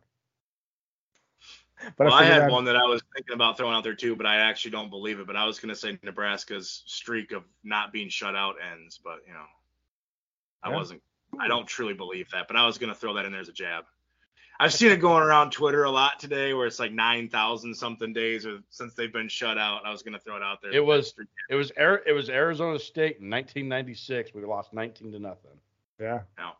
[1.97, 2.51] But well, I, I had I'm...
[2.51, 5.19] one that I was thinking about throwing out there too, but I actually don't believe
[5.19, 5.27] it.
[5.27, 9.19] But I was going to say Nebraska's streak of not being shut out ends, but
[9.27, 9.45] you know,
[10.63, 10.75] I yeah.
[10.75, 11.01] wasn't.
[11.39, 13.49] I don't truly believe that, but I was going to throw that in there as
[13.49, 13.85] a jab.
[14.61, 18.11] I've seen it going around Twitter a lot today, where it's like nine thousand something
[18.11, 19.85] days or since they've been shut out.
[19.85, 20.73] I was going to throw it out there.
[20.73, 21.13] It was
[21.49, 24.33] it was it was Arizona State in 1996.
[24.33, 25.51] We lost 19 to nothing.
[25.97, 26.21] Yeah.
[26.37, 26.57] Now,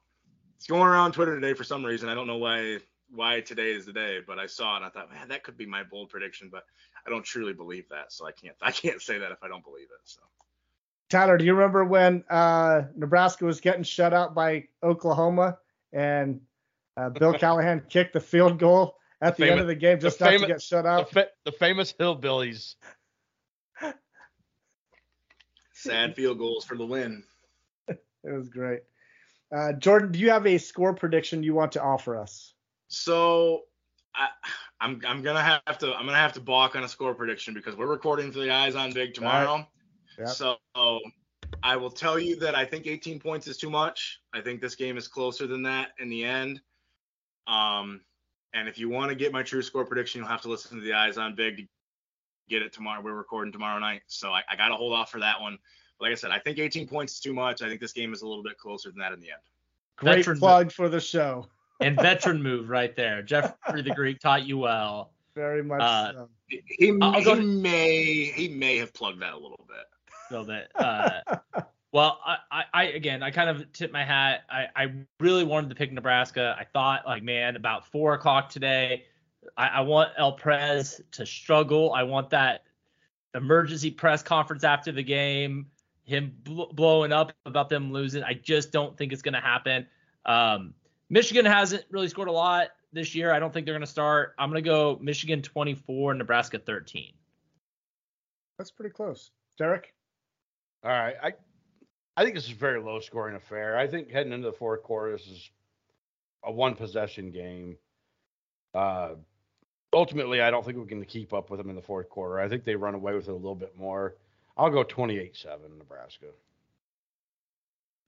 [0.55, 2.07] it's going around Twitter today for some reason.
[2.07, 2.79] I don't know why
[3.11, 5.57] why today is the day, but I saw it and I thought, man, that could
[5.57, 6.65] be my bold prediction, but
[7.05, 9.63] I don't truly believe that, so I can't I can't say that if I don't
[9.63, 10.01] believe it.
[10.03, 10.21] So.
[11.09, 15.57] Tyler, do you remember when uh, Nebraska was getting shut out by Oklahoma
[15.91, 16.41] and
[16.97, 19.99] uh, Bill Callahan kicked the field goal at the, the famous, end of the game
[19.99, 21.09] just the not famous, to get shut out?
[21.09, 22.75] The, fa- the famous hillbillies.
[25.73, 27.23] Sad field goals for the win.
[27.87, 28.81] it was great.
[29.51, 32.53] Uh, Jordan, do you have a score prediction you want to offer us?
[32.89, 33.63] So
[34.15, 34.27] I,
[34.81, 37.75] I'm I'm gonna have to I'm gonna have to balk on a score prediction because
[37.75, 39.55] we're recording for the Eyes on Big tomorrow.
[39.55, 39.67] Right.
[40.17, 40.29] Yep.
[40.29, 40.57] So
[41.63, 44.19] I will tell you that I think 18 points is too much.
[44.33, 46.61] I think this game is closer than that in the end.
[47.47, 48.01] Um,
[48.53, 50.83] and if you want to get my true score prediction, you'll have to listen to
[50.83, 51.63] the Eyes on Big to
[52.49, 53.01] get it tomorrow.
[53.01, 55.57] We're recording tomorrow night, so I, I got to hold off for that one.
[55.99, 57.61] But like I said, I think 18 points is too much.
[57.61, 59.41] I think this game is a little bit closer than that in the end.
[59.97, 61.47] Great Veteran plug for the show
[61.79, 63.21] and veteran move right there.
[63.21, 65.11] Jeffrey the Greek taught you well.
[65.35, 65.81] Very much.
[65.81, 66.29] Uh, so.
[66.47, 69.85] He, he may he may have plugged that a little bit.
[70.29, 70.71] So that.
[70.75, 71.37] Uh,
[71.91, 74.41] well, I, I, I, again, I kind of tipped my hat.
[74.49, 76.55] I, I really wanted to pick Nebraska.
[76.59, 79.05] I thought, like, man, about four o'clock today,
[79.57, 81.93] I, I want El Pres to struggle.
[81.93, 82.63] I want that
[83.33, 85.67] emergency press conference after the game,
[86.03, 88.23] him bl- blowing up about them losing.
[88.23, 89.87] I just don't think it's going to happen.
[90.25, 90.73] Um,
[91.09, 93.31] Michigan hasn't really scored a lot this year.
[93.31, 94.35] I don't think they're going to start.
[94.37, 97.13] I'm going to go Michigan 24, Nebraska 13.
[98.57, 99.31] That's pretty close.
[99.57, 99.93] Derek?
[100.83, 101.15] All right.
[101.21, 101.33] I
[102.17, 103.77] I think this is a very low scoring affair.
[103.77, 105.49] I think heading into the fourth quarter, this is
[106.43, 107.77] a one possession game.
[108.73, 109.11] Uh,
[109.93, 112.39] ultimately, I don't think we can keep up with them in the fourth quarter.
[112.39, 114.15] I think they run away with it a little bit more.
[114.57, 116.25] I'll go 28 7 Nebraska.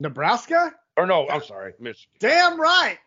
[0.01, 0.73] Nebraska?
[0.97, 2.11] Or no, I'm sorry, Michigan.
[2.19, 2.97] Damn right.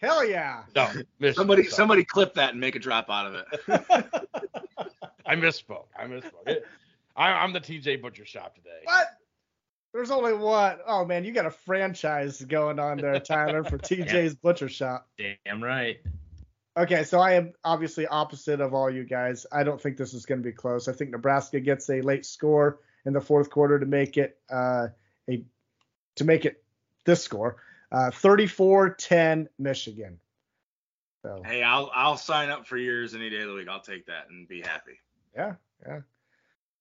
[0.00, 0.64] Hell yeah.
[0.74, 0.86] No,
[1.18, 1.72] Michigan, Somebody sorry.
[1.72, 3.46] somebody clip that and make a drop out of it.
[5.26, 5.86] I misspoke.
[5.98, 6.46] I misspoke.
[6.46, 6.66] It-
[7.16, 8.80] I, I'm the TJ Butcher shop today.
[8.84, 9.06] What?
[9.92, 10.78] There's only one.
[10.86, 15.08] Oh man, you got a franchise going on there, Tyler, for TJ's Butcher Shop.
[15.18, 15.98] Damn right.
[16.78, 19.44] Okay, so I am obviously opposite of all you guys.
[19.52, 20.86] I don't think this is going to be close.
[20.86, 24.86] I think Nebraska gets a late score in the fourth quarter to make it uh,
[24.86, 24.90] a
[26.16, 26.62] to make it
[27.04, 27.56] this score.
[27.92, 30.18] Uh, 34-10 Michigan.
[31.22, 33.68] So hey, I'll I'll sign up for yours any day of the week.
[33.68, 34.98] I'll take that and be happy.
[35.36, 35.54] yeah,
[35.86, 36.00] yeah.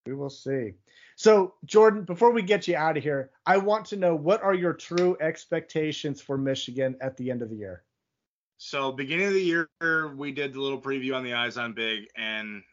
[0.06, 0.74] We will see.
[1.18, 4.54] So Jordan, before we get you out of here, I want to know what are
[4.54, 7.84] your true expectations for Michigan at the end of the year?
[8.58, 9.68] So beginning of the year,
[10.16, 12.64] we did the little preview on the Eyes on Big, and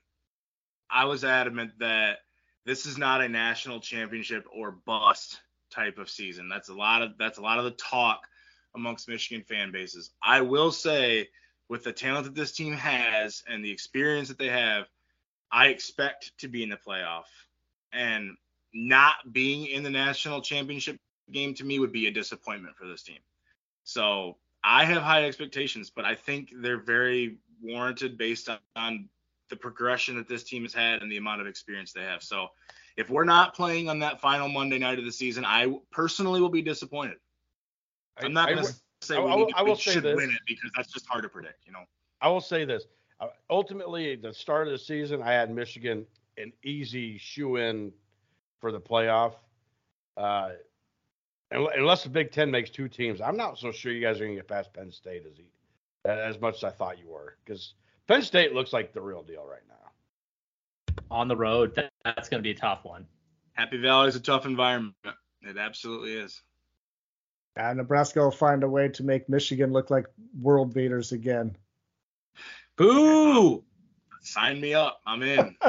[0.89, 2.19] I was adamant that
[2.65, 5.41] this is not a national championship or bust
[5.77, 6.49] type of season.
[6.49, 8.27] That's a lot of that's a lot of the talk
[8.75, 10.11] amongst Michigan fan bases.
[10.23, 11.29] I will say,
[11.69, 14.87] with the talent that this team has and the experience that they have,
[15.53, 17.25] I expect to be in the playoff.
[17.93, 18.37] And
[18.75, 20.99] not being in the national championship
[21.33, 23.19] game to me would be a disappointment for this team.
[23.85, 29.09] So I have high expectations, but I think they're very warranted based on, on
[29.49, 32.23] the progression that this team has had and the amount of experience they have.
[32.23, 32.49] So
[32.97, 36.49] if we're not playing on that final Monday night of the season, I personally will
[36.49, 37.19] be disappointed.
[38.19, 39.69] I'm not I- I going to say I- we, I will- need to- I we
[39.71, 40.17] will say should this.
[40.17, 41.85] win it because that's just hard to predict, you know.
[42.21, 42.87] I will say this.
[43.21, 46.07] Uh, ultimately, at the start of the season, I had Michigan
[46.39, 47.93] an easy shoe in
[48.61, 49.35] for the playoff.
[50.17, 50.53] Uh,
[51.51, 54.33] unless the Big Ten makes two teams, I'm not so sure you guys are going
[54.33, 55.39] to get past Penn State as
[56.05, 57.75] as much as I thought you were, because
[58.07, 61.03] Penn State looks like the real deal right now.
[61.11, 63.07] On the road, that, that's going to be a tough one.
[63.55, 64.95] Happy Valley is a tough environment.
[65.43, 66.41] It absolutely is.
[67.59, 70.07] Uh, Nebraska will find a way to make Michigan look like
[70.41, 71.57] world beaters again.
[72.77, 73.65] Boo!
[74.21, 75.01] Sign me up.
[75.07, 75.57] I'm in.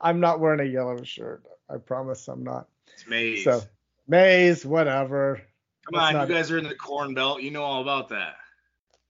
[0.00, 1.42] I'm not wearing a yellow shirt.
[1.70, 2.68] I promise I'm not.
[2.92, 3.44] It's Maize.
[3.44, 3.62] So,
[4.06, 5.40] Maize, whatever.
[5.86, 7.40] Come that's on, not- you guys are in the Corn Belt.
[7.42, 8.36] You know all about that.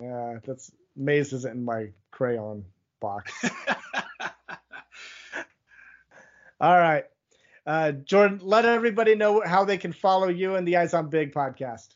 [0.01, 2.64] Yeah, that's Maize isn't in my crayon
[3.01, 3.32] box.
[6.61, 7.04] All right.
[7.66, 11.32] Uh, Jordan, let everybody know how they can follow you and the Eyes on Big
[11.32, 11.88] podcast.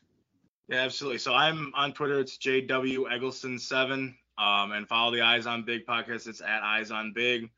[0.69, 1.17] Yeah, absolutely.
[1.17, 2.19] So I'm on Twitter.
[2.19, 4.13] It's JW Eggleston7.
[4.37, 6.27] Um, and follow the Eyes on Big podcast.
[6.27, 7.49] It's at Eyes on Big.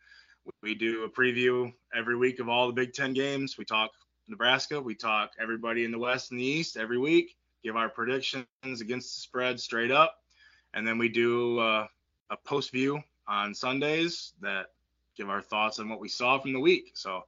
[0.62, 3.58] We do a preview every week of all the Big Ten games.
[3.58, 3.92] We talk
[4.28, 4.82] Nebraska.
[4.82, 7.36] We talk everybody in the West and the East every week.
[7.64, 10.18] Give our predictions against the spread straight up.
[10.74, 11.88] And then we do uh,
[12.30, 14.68] a post view on Sundays that
[15.16, 16.92] give our thoughts on what we saw from the week.
[16.94, 17.24] So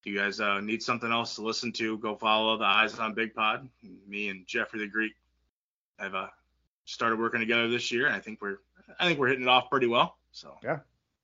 [0.00, 3.14] if you guys uh, need something else to listen to, go follow the Eyes on
[3.14, 3.68] Big Pod.
[4.08, 5.12] Me and Jeffrey the Greek
[5.98, 6.28] have uh,
[6.84, 8.58] started working together this year, and I think we're
[8.98, 10.16] I think we're hitting it off pretty well.
[10.32, 10.78] So yeah,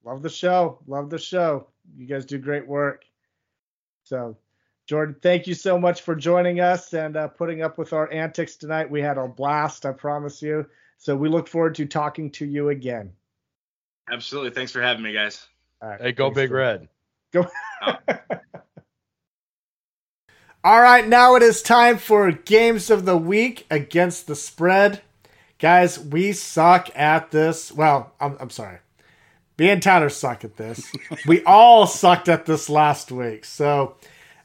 [0.06, 0.78] Love the show.
[0.86, 1.66] Love the show.
[1.98, 3.04] You guys do great work.
[4.04, 4.36] So,
[4.86, 8.54] Jordan, thank you so much for joining us and uh, putting up with our antics
[8.54, 8.88] tonight.
[8.88, 10.64] We had a blast, I promise you.
[10.98, 13.12] So, we look forward to talking to you again.
[14.10, 15.48] absolutely, thanks for having me, guys.
[15.82, 16.00] Right.
[16.00, 16.88] Hey, go Big Red.
[17.32, 17.46] Go.
[20.64, 25.00] All right, now it is time for games of the week against the spread.
[25.60, 27.70] Guys, we suck at this.
[27.70, 28.78] Well, I'm, I'm sorry.
[29.58, 30.90] Me and Tyler suck at this.
[31.26, 33.44] we all sucked at this last week.
[33.44, 33.96] So,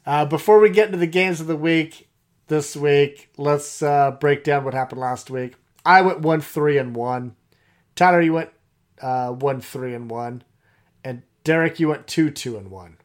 [0.05, 2.07] uh, before we get into the games of the week
[2.47, 5.55] this week, let's uh, break down what happened last week.
[5.83, 7.35] I went one three and one.
[7.95, 8.51] Tyler, you went
[9.01, 10.43] uh, one three and one, and
[11.43, 12.97] Derek, you went two two and one.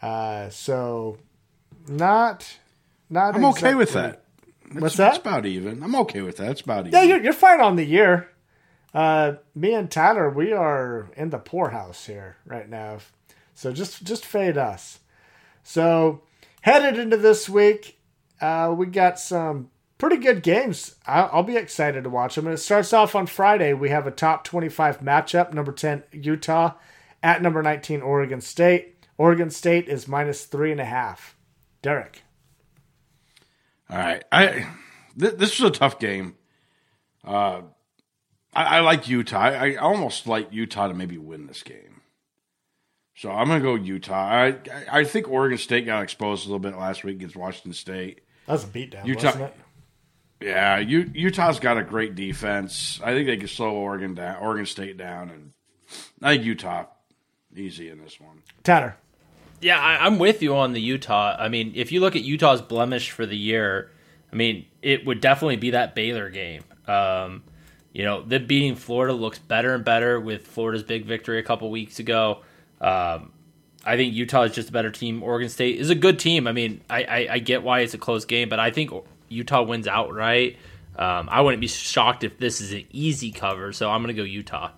[0.00, 1.18] Uh, so
[1.86, 2.58] not
[3.10, 3.34] not.
[3.34, 4.24] I'm okay with exactly- that.
[4.82, 5.16] What's that?
[5.16, 5.82] It's about even.
[5.82, 6.50] I'm okay with that.
[6.50, 6.92] It's about even.
[6.92, 8.28] Yeah, you're you're fine on the year.
[8.94, 12.98] Uh, me and Tyler, we are in the poorhouse here right now.
[13.54, 15.00] So just just fade us.
[15.62, 16.22] So
[16.62, 17.98] headed into this week,
[18.40, 20.94] uh, we got some pretty good games.
[21.06, 22.46] I'll, I'll be excited to watch them.
[22.46, 23.72] And it starts off on Friday.
[23.74, 25.52] We have a top 25 matchup.
[25.52, 26.74] Number 10 Utah
[27.22, 29.04] at number 19 Oregon State.
[29.18, 31.36] Oregon State is minus three and a half.
[31.82, 32.22] Derek.
[33.90, 34.24] All right.
[34.30, 34.66] I
[35.18, 36.36] th- this was a tough game.
[37.24, 37.62] Uh,
[38.54, 39.38] I, I like Utah.
[39.40, 42.00] I, I almost like Utah to maybe win this game.
[43.16, 44.14] So I'm gonna go Utah.
[44.28, 47.72] I I- I think Oregon State got exposed a little bit last week against Washington
[47.72, 48.20] State.
[48.46, 49.54] That was a beatdown, Utah- wasn't it?
[50.40, 53.00] Yeah, U- Utah's got a great defense.
[53.02, 55.52] I think they can slow Oregon down, Oregon State down, and
[56.22, 56.86] I think Utah
[57.56, 58.42] easy in this one.
[58.62, 58.96] Tanner.
[59.60, 61.34] Yeah, I, I'm with you on the Utah.
[61.36, 63.90] I mean, if you look at Utah's blemish for the year,
[64.32, 66.62] I mean, it would definitely be that Baylor game.
[66.86, 67.42] Um,
[67.92, 71.68] you know, them beating Florida looks better and better with Florida's big victory a couple
[71.70, 72.42] weeks ago.
[72.80, 73.32] Um,
[73.84, 75.22] I think Utah is just a better team.
[75.22, 76.46] Oregon State is a good team.
[76.46, 78.92] I mean, I, I, I get why it's a close game, but I think
[79.28, 80.56] Utah wins outright.
[80.96, 84.20] Um, I wouldn't be shocked if this is an easy cover, so I'm going to
[84.20, 84.70] go Utah.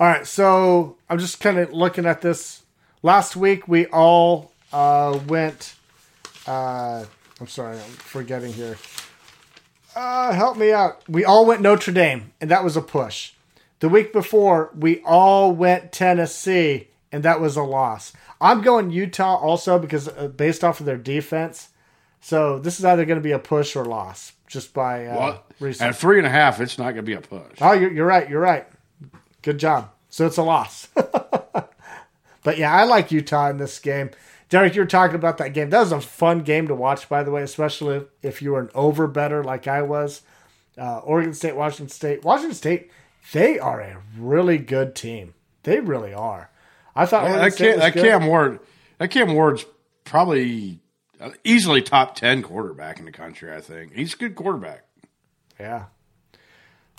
[0.00, 2.62] All right, so I'm just kind of looking at this.
[3.02, 5.74] Last week we all uh, went.
[6.46, 7.04] Uh,
[7.40, 8.78] I'm sorry, I'm forgetting here.
[9.94, 11.02] Uh, help me out.
[11.08, 13.32] We all went Notre Dame, and that was a push.
[13.80, 18.12] The week before, we all went Tennessee, and that was a loss.
[18.40, 21.68] I'm going Utah also because uh, based off of their defense.
[22.20, 25.44] So this is either going to be a push or loss, just by uh, Well,
[25.60, 25.88] research.
[25.88, 27.58] at three and a half, it's not going to be a push.
[27.60, 28.28] Oh, you're, you're right.
[28.28, 28.66] You're right.
[29.42, 29.90] Good job.
[30.10, 30.88] So it's a loss.
[30.94, 34.10] but yeah, I like Utah in this game.
[34.48, 35.70] Derek, you were talking about that game.
[35.70, 38.70] That was a fun game to watch, by the way, especially if you were an
[38.74, 40.22] over better like I was.
[40.78, 42.24] Uh, Oregon State, Washington State.
[42.24, 42.90] Washington State,
[43.32, 45.34] they are a really good team.
[45.64, 46.50] They really are.
[46.96, 48.04] I thought Oregon that Cam, was that good.
[48.04, 48.60] Cam Ward,
[48.96, 49.66] that Cam Ward's
[50.04, 50.80] probably
[51.44, 53.54] easily top ten quarterback in the country.
[53.54, 54.84] I think he's a good quarterback.
[55.58, 55.86] Yeah.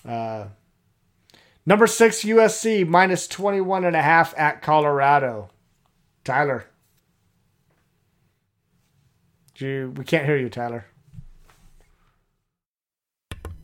[0.07, 0.47] Uh,
[1.65, 5.49] number six, USC, minus 21 and a half at Colorado.
[6.24, 6.65] Tyler.
[9.55, 10.86] Do you, we can't hear you, Tyler.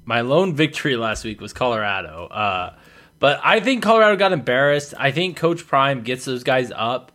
[0.05, 2.27] my lone victory last week was Colorado.
[2.27, 2.75] Uh,
[3.19, 4.93] but I think Colorado got embarrassed.
[4.97, 7.11] I think Coach Prime gets those guys up.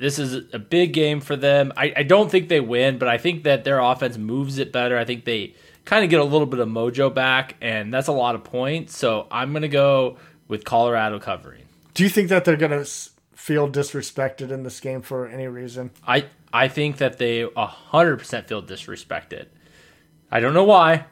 [0.00, 1.74] This is a big game for them.
[1.76, 4.96] I, I don't think they win, but I think that their offense moves it better.
[4.96, 8.12] I think they kind of get a little bit of mojo back, and that's a
[8.12, 8.96] lot of points.
[8.96, 10.16] So I'm going to go
[10.48, 11.64] with Colorado covering.
[11.92, 12.90] Do you think that they're going to
[13.34, 15.90] feel disrespected in this game for any reason?
[16.06, 19.48] I, I think that they 100% feel disrespected.
[20.30, 21.04] I don't know why,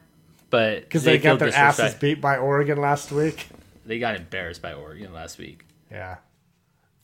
[0.48, 3.48] but Because they, feel got their asses beat by Oregon last week.
[3.84, 5.66] They got embarrassed by Oregon last week.
[5.90, 6.16] Yeah.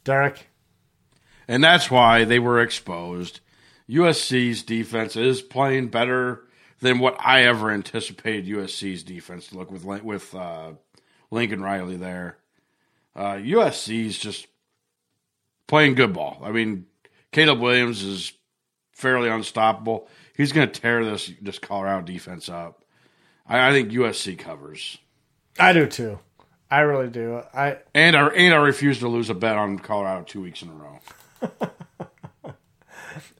[0.04, 0.48] Derek?
[1.48, 3.40] And that's why they were exposed.
[3.88, 6.44] USC's defense is playing better
[6.80, 10.72] than what I ever anticipated USC's defense to look with with uh,
[11.30, 12.38] Lincoln Riley there.
[13.14, 14.46] Uh, USC's just
[15.66, 16.40] playing good ball.
[16.42, 16.86] I mean,
[17.32, 18.32] Caleb Williams is
[18.92, 20.08] fairly unstoppable.
[20.36, 22.84] He's going to tear this this Colorado defense up.
[23.46, 24.98] I, I think USC covers,
[25.58, 26.18] I do too.
[26.70, 27.42] I really do.
[27.52, 30.70] I and I and I refuse to lose a bet on Colorado two weeks in
[30.70, 30.98] a row.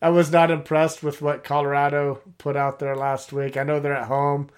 [0.03, 3.57] I was not impressed with what Colorado put out there last week.
[3.57, 4.51] I know they're at home,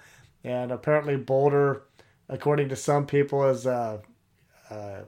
[0.43, 1.83] and apparently Boulder,
[2.27, 4.01] according to some people, is a,
[4.69, 5.03] a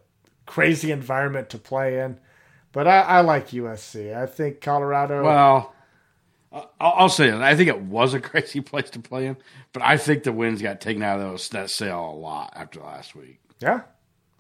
[0.46, 2.20] crazy environment to play in.
[2.72, 4.16] But I, I like USC.
[4.16, 5.24] I think Colorado.
[5.24, 5.74] Well,
[6.52, 7.36] I'll, I'll say it.
[7.36, 9.38] I think it was a crazy place to play in,
[9.74, 12.80] but I think the winds got taken out of those, that sail a lot after
[12.80, 13.40] last week.
[13.60, 13.82] yeah,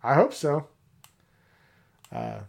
[0.03, 0.67] I hope so.
[2.11, 2.39] Uh,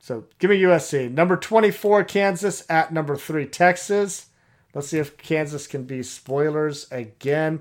[0.00, 1.10] so give me USC.
[1.12, 4.26] Number 24, Kansas at number three, Texas.
[4.74, 7.60] Let's see if Kansas can be spoilers again.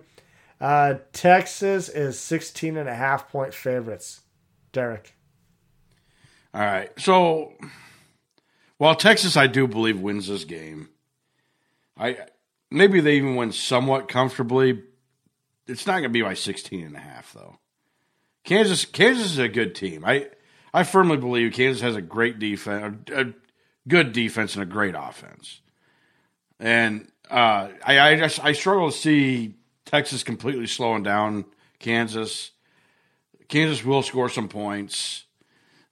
[0.61, 4.21] Uh, Texas is 16 and a half point favorites.
[4.71, 5.15] Derek.
[6.53, 6.91] All right.
[6.99, 7.53] So,
[8.77, 10.89] while Texas, I do believe wins this game,
[11.97, 12.17] I
[12.71, 14.83] maybe they even win somewhat comfortably.
[15.67, 17.57] It's not going to be by 16 and a half though.
[18.43, 20.03] Kansas Kansas is a good team.
[20.05, 20.27] I
[20.74, 23.34] I firmly believe Kansas has a great defense, a, a
[23.88, 25.61] good defense and a great offense.
[26.59, 29.55] And uh, I I just I struggle to see
[29.86, 31.45] Texas completely slowing down
[31.80, 32.51] Kansas.
[33.47, 35.26] Kansas will score some points.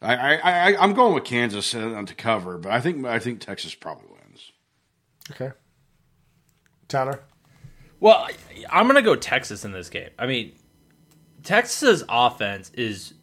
[0.02, 3.74] I, I, I I'm going with Kansas to cover, but I think I think Texas
[3.74, 4.52] probably wins.
[5.32, 5.52] Okay.
[6.88, 7.24] Tyler.
[8.00, 8.28] Well,
[8.70, 10.12] I'm going to go Texas in this game.
[10.20, 10.54] I mean,
[11.44, 13.14] Texas's offense is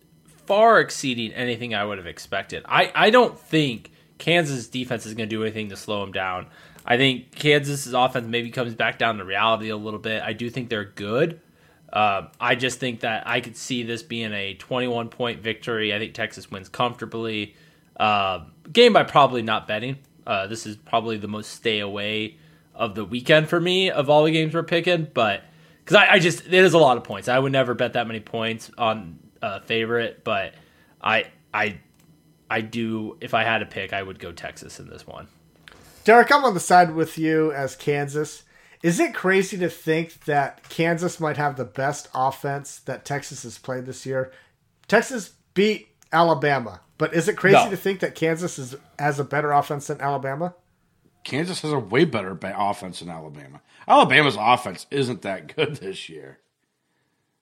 [0.47, 2.63] far exceeding anything I would have expected.
[2.67, 6.47] I, I don't think Kansas' defense is going to do anything to slow them down.
[6.85, 10.23] I think Kansas' offense maybe comes back down to reality a little bit.
[10.23, 11.41] I do think they're good.
[11.93, 15.95] Um, I just think that I could see this being a 21 point victory.
[15.95, 17.55] I think Texas wins comfortably.
[17.97, 19.99] Uh, game by probably not betting.
[20.27, 22.37] Uh, this is probably the most stay away
[22.75, 25.45] of the weekend for me of all the games we're picking, but
[25.85, 27.29] because I, I just it is a lot of points.
[27.29, 30.55] I would never bet that many points on a favorite, but
[31.03, 31.79] I I
[32.51, 35.29] I do if I had to pick, I would go Texas in this one.
[36.05, 38.43] Derek, I'm on the side with you as Kansas.
[38.83, 43.57] Is it crazy to think that Kansas might have the best offense that Texas has
[43.57, 44.31] played this year?
[44.89, 47.71] Texas beat Alabama, but is it crazy No.
[47.71, 50.55] to think that Kansas is has a better offense than Alabama?
[51.25, 53.63] Kansas has a way better offense than Alabama.
[53.89, 56.39] Alabama's offense isn't that good this year.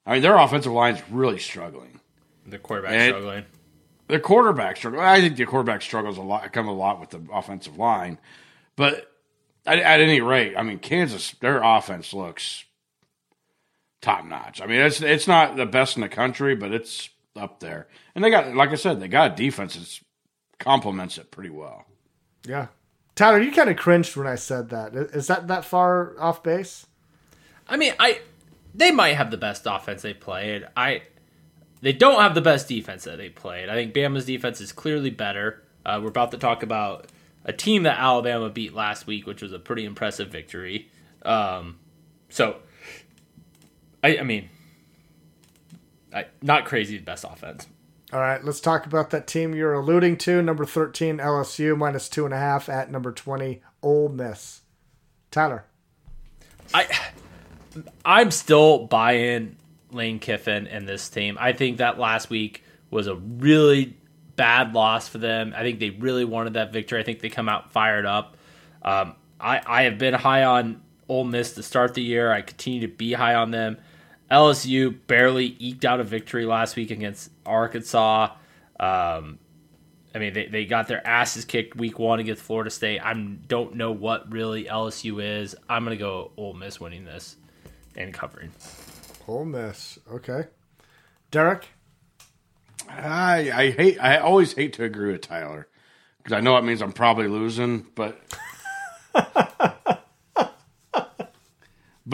[0.07, 2.01] I mean, their offensive line's really struggling.
[2.47, 3.45] The quarterback And- struggling.
[4.09, 5.01] Their quarterback struggle.
[5.01, 6.53] I think the quarterback struggles a lot.
[6.53, 8.19] Come a lot with the offensive line,
[8.77, 9.11] but
[9.65, 12.65] at, at any rate, I mean, Kansas, their offense looks
[14.03, 14.61] top notch.
[14.61, 17.87] I mean, it's it's not the best in the country, but it's up there.
[18.15, 20.01] And they got, like I said, they got a defense that
[20.59, 21.87] complements it pretty well.
[22.47, 22.67] Yeah.
[23.15, 24.95] Tyler, you kind of cringed when I said that.
[24.95, 26.87] Is that that far off base?
[27.69, 28.21] I mean, I
[28.75, 30.67] they might have the best offense they played.
[30.77, 31.03] I
[31.81, 33.69] they don't have the best defense that they played.
[33.69, 35.63] I think Bama's defense is clearly better.
[35.85, 37.07] Uh, we're about to talk about
[37.45, 40.89] a team that Alabama beat last week, which was a pretty impressive victory.
[41.25, 41.79] Um,
[42.29, 42.59] so,
[44.03, 44.49] I, I mean,
[46.15, 47.67] I, not crazy best offense.
[48.13, 50.41] All right, let's talk about that team you're alluding to.
[50.41, 54.61] Number 13, LSU, minus two and a half at number 20, Ole Miss.
[55.31, 55.65] Tyler.
[56.75, 56.87] I
[58.05, 59.57] I'm still buying
[59.91, 61.37] Lane Kiffin and this team.
[61.41, 63.97] I think that last week was a really
[64.37, 65.55] bad loss for them.
[65.57, 67.01] I think they really wanted that victory.
[67.01, 68.37] I think they come out fired up.
[68.83, 72.33] Um, I I have been high on Ole Miss to start the year.
[72.33, 73.79] I continue to be high on them.
[74.31, 78.35] LSU barely eked out a victory last week against Arkansas.
[78.81, 79.39] Um,
[80.15, 83.01] I mean, they, they got their asses kicked week one against Florida State.
[83.01, 85.55] I don't know what really LSU is.
[85.69, 87.37] I'm going to go Ole Miss winning this
[87.97, 88.53] and covering.
[89.29, 89.99] Ole Miss.
[90.11, 90.45] Okay.
[91.31, 91.69] Derek.
[92.89, 95.69] I I hate I always hate to agree with Tyler
[96.19, 98.21] because I know it means I'm probably losing, but
[99.15, 100.05] but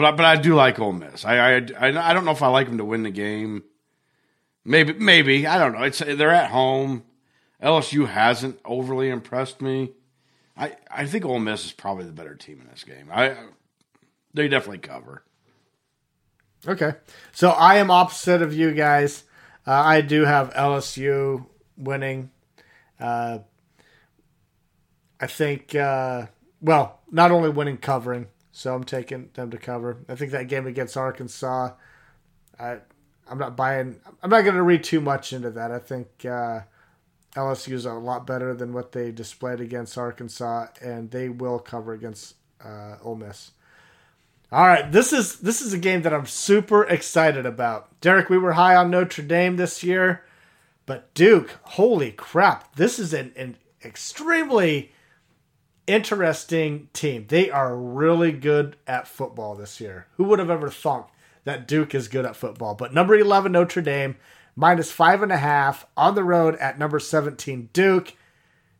[0.05, 1.25] I- but I do like Ole Miss.
[1.25, 3.63] I I I I don't know if I like them to win the game.
[4.63, 5.83] Maybe maybe I don't know.
[5.83, 7.03] It's they're at home.
[7.61, 9.91] LSU hasn't overly impressed me.
[10.55, 13.09] I I think Ole Miss is probably the better team in this game.
[13.11, 13.35] I
[14.33, 15.23] they definitely cover.
[16.67, 16.93] Okay.
[17.31, 19.23] So I am opposite of you guys.
[19.65, 21.45] Uh, I do have LSU
[21.77, 22.31] winning.
[22.99, 23.39] Uh,
[25.19, 26.27] I think, uh,
[26.61, 28.27] well, not only winning, covering.
[28.51, 30.03] So I'm taking them to cover.
[30.09, 31.71] I think that game against Arkansas,
[32.59, 32.79] I,
[33.29, 35.71] I'm not buying, I'm not going to read too much into that.
[35.71, 36.61] I think uh,
[37.35, 41.93] LSU is a lot better than what they displayed against Arkansas, and they will cover
[41.93, 43.51] against uh, Ole Miss.
[44.51, 47.99] All right, this is this is a game that I'm super excited about.
[48.01, 50.23] Derek, we were high on Notre Dame this year,
[50.87, 54.91] but Duke, holy crap, this is an, an extremely
[55.85, 57.25] interesting team.
[57.27, 60.07] They are really good at football this year.
[60.17, 61.11] Who would have ever thought
[61.43, 62.73] that Duke is good at football?
[62.73, 64.15] But number 11, Notre Dame,
[64.55, 68.15] minus five and a half on the road at number 17, Duke.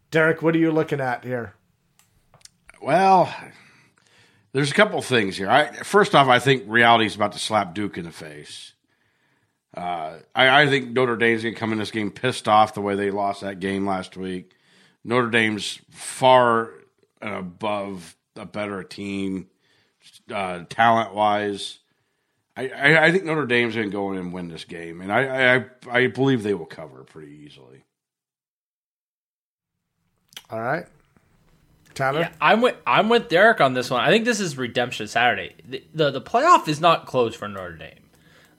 [0.09, 1.53] Derek, what are you looking at here?
[2.82, 3.32] Well,
[4.52, 5.50] there's a couple things here.
[5.50, 8.74] I, first off, I think reality is about to slap Duke in the face.
[9.76, 12.82] Uh, I, I think Notre Dame's going to come in this game pissed off the
[12.82, 14.56] way they lost that game last week.
[15.04, 16.72] Notre Dame's far
[17.22, 19.47] and above a better team,
[20.34, 21.80] uh, talent wise.
[22.58, 25.56] I, I, think Notre Dame's going to go in and win this game, and I,
[25.56, 27.86] I I believe they will cover pretty easily.
[30.50, 30.86] All right.
[32.00, 32.22] Tyler?
[32.22, 34.02] Yeah, I'm with I'm with Derek on this one.
[34.02, 35.56] I think this is redemption Saturday.
[35.68, 38.00] The the, the playoff is not closed for Notre Dame.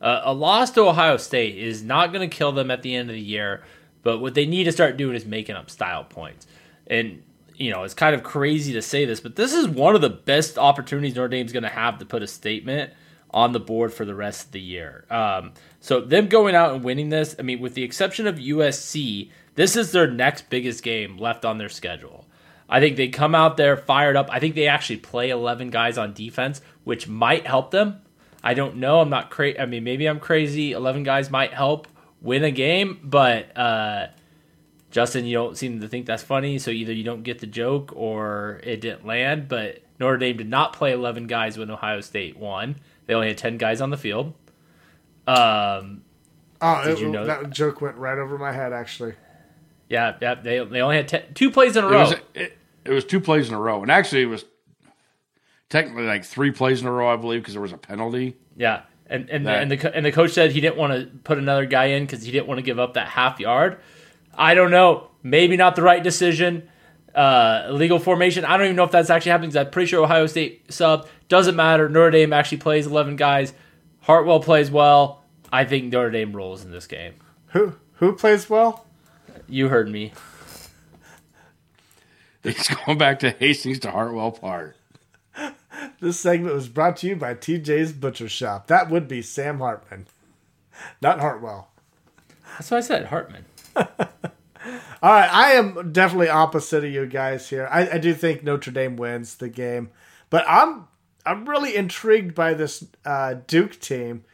[0.00, 3.10] Uh, a loss to Ohio State is not going to kill them at the end
[3.10, 3.64] of the year,
[4.02, 6.46] but what they need to start doing is making up style points.
[6.86, 7.22] And
[7.56, 10.08] you know, it's kind of crazy to say this, but this is one of the
[10.08, 12.92] best opportunities Notre Dame's going to have to put a statement
[13.32, 15.04] on the board for the rest of the year.
[15.10, 19.30] Um, so them going out and winning this, I mean, with the exception of USC,
[19.54, 22.24] this is their next biggest game left on their schedule.
[22.70, 24.28] I think they come out there fired up.
[24.30, 28.00] I think they actually play 11 guys on defense, which might help them.
[28.42, 29.00] I don't know.
[29.00, 29.58] I'm not crazy.
[29.58, 30.72] I mean, maybe I'm crazy.
[30.72, 31.88] 11 guys might help
[32.22, 34.06] win a game, but uh,
[34.90, 36.58] Justin, you don't seem to think that's funny.
[36.58, 39.48] So either you don't get the joke or it didn't land.
[39.48, 42.76] But Notre Dame did not play 11 guys when Ohio State won.
[43.06, 44.32] They only had 10 guys on the field.
[45.26, 46.02] Um,
[46.62, 49.14] Oh, Did it- you know that joke went right over my head, actually.
[49.88, 50.34] yeah, yeah.
[50.34, 52.00] They, they only had ten, two plays in a It row.
[52.00, 54.44] was it, it was two plays in a row, and actually it was
[55.68, 58.36] technically like three plays in a row, I believe, because there was a penalty.
[58.56, 61.38] Yeah, and and That- and the and the coach said he didn't want to put
[61.38, 63.78] another guy in because he didn't want to give up that half yard.
[64.34, 65.08] I don't know.
[65.22, 66.68] Maybe not the right decision.
[67.14, 68.44] Uh, illegal formation.
[68.44, 69.50] I don't even know if that's actually happening.
[69.50, 71.88] Because I'm pretty sure Ohio State sub doesn't matter.
[71.88, 73.52] Notre Dame actually plays 11 guys.
[74.02, 75.24] Hartwell plays well.
[75.52, 77.14] I think Notre Dame rolls in this game.
[77.48, 78.86] Who who plays well?
[79.48, 80.12] You heard me.
[82.42, 84.76] He's going back to Hastings to Hartwell Park.
[86.00, 88.66] This segment was brought to you by TJ's Butcher Shop.
[88.66, 90.06] That would be Sam Hartman,
[91.00, 91.70] not Hartwell.
[92.52, 93.44] That's what I said, Hartman.
[93.76, 97.68] All right, I am definitely opposite of you guys here.
[97.70, 99.90] I, I do think Notre Dame wins the game,
[100.28, 100.88] but I'm
[101.24, 104.24] I'm really intrigued by this uh, Duke team.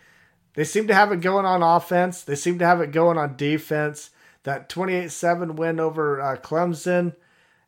[0.55, 2.23] They seem to have it going on offense.
[2.23, 4.11] They seem to have it going on defense.
[4.45, 7.15] That 28-7 win over uh, Clemson,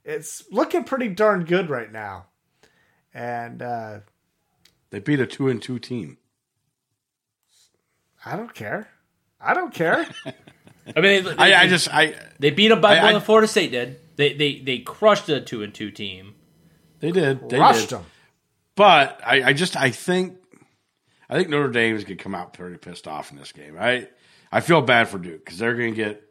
[0.09, 2.27] it's looking pretty darn good right now.
[3.15, 4.01] And uh,
[4.91, 6.19] They beat a two and two team.
[8.25, 8.89] I don't care.
[9.41, 10.07] I don't care.
[10.97, 13.23] I mean, they, I, I just I they beat them by I- more I- than
[13.23, 14.01] Florida State did.
[14.17, 16.35] They they they crushed a two and two team.
[17.01, 17.99] they did they Rushed did.
[17.99, 18.07] them.
[18.75, 20.37] But I, I just I think
[21.31, 23.77] I think Notre Dame is gonna come out pretty pissed off in this game.
[23.79, 24.09] I
[24.51, 26.23] I feel bad for Duke because they're gonna get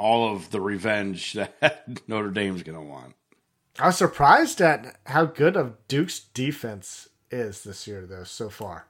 [0.00, 3.14] all of the revenge that Notre Dame's gonna want.
[3.78, 8.86] I was surprised at how good of Duke's defense is this year, though, so far.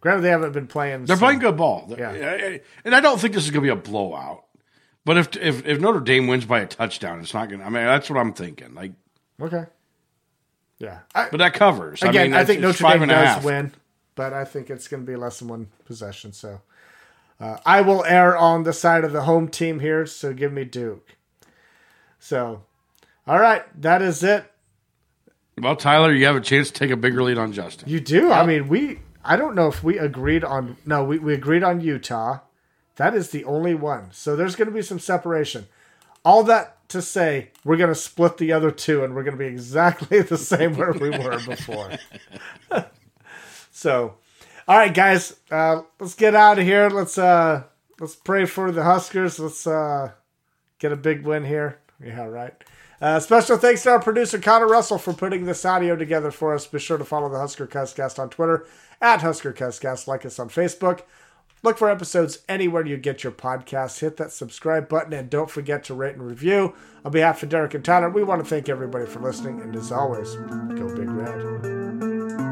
[0.00, 1.04] Granted, they haven't been playing.
[1.06, 1.86] They're some- playing good ball.
[1.96, 2.58] Yeah.
[2.84, 4.44] And I don't think this is going to be a blowout.
[5.04, 7.66] But if, if if Notre Dame wins by a touchdown, it's not going to.
[7.66, 8.74] I mean, that's what I'm thinking.
[8.74, 8.92] Like,
[9.40, 9.64] Okay.
[10.78, 10.98] Yeah.
[11.14, 12.02] I, but that covers.
[12.02, 13.72] again, I, mean, that's- think Notre Dame does win,
[14.16, 16.32] but I think it's going to be less than one possession.
[16.32, 16.60] So
[17.38, 20.06] uh, I will err on the side of the home team here.
[20.06, 21.16] So give me Duke.
[22.18, 22.62] So,
[23.26, 24.50] all right, that is it.
[25.58, 27.88] Well, Tyler, you have a chance to take a bigger lead on Justin.
[27.88, 28.30] You do.
[28.30, 29.00] I mean, we.
[29.24, 30.76] I don't know if we agreed on.
[30.84, 32.40] No, we, we agreed on Utah.
[32.96, 34.08] That is the only one.
[34.12, 35.66] So there's going to be some separation.
[36.24, 39.42] All that to say, we're going to split the other two, and we're going to
[39.42, 41.90] be exactly the same where we were before.
[43.70, 44.14] so,
[44.68, 46.88] all right, guys, uh, let's get out of here.
[46.88, 47.64] Let's uh,
[48.00, 49.38] let's pray for the Huskers.
[49.38, 50.12] Let's uh,
[50.78, 51.78] get a big win here.
[52.02, 52.52] Yeah, right.
[53.00, 56.66] Uh, special thanks to our producer Connor Russell for putting this audio together for us.
[56.66, 58.66] Be sure to follow the Husker Cuzcast on Twitter
[59.00, 60.06] at Husker Cuzcast.
[60.06, 61.02] Like us on Facebook.
[61.62, 64.00] Look for episodes anywhere you get your podcasts.
[64.00, 66.74] Hit that subscribe button and don't forget to rate and review.
[67.04, 69.60] On behalf of Derek and Tyler, we want to thank everybody for listening.
[69.60, 72.45] And as always, go Big Red.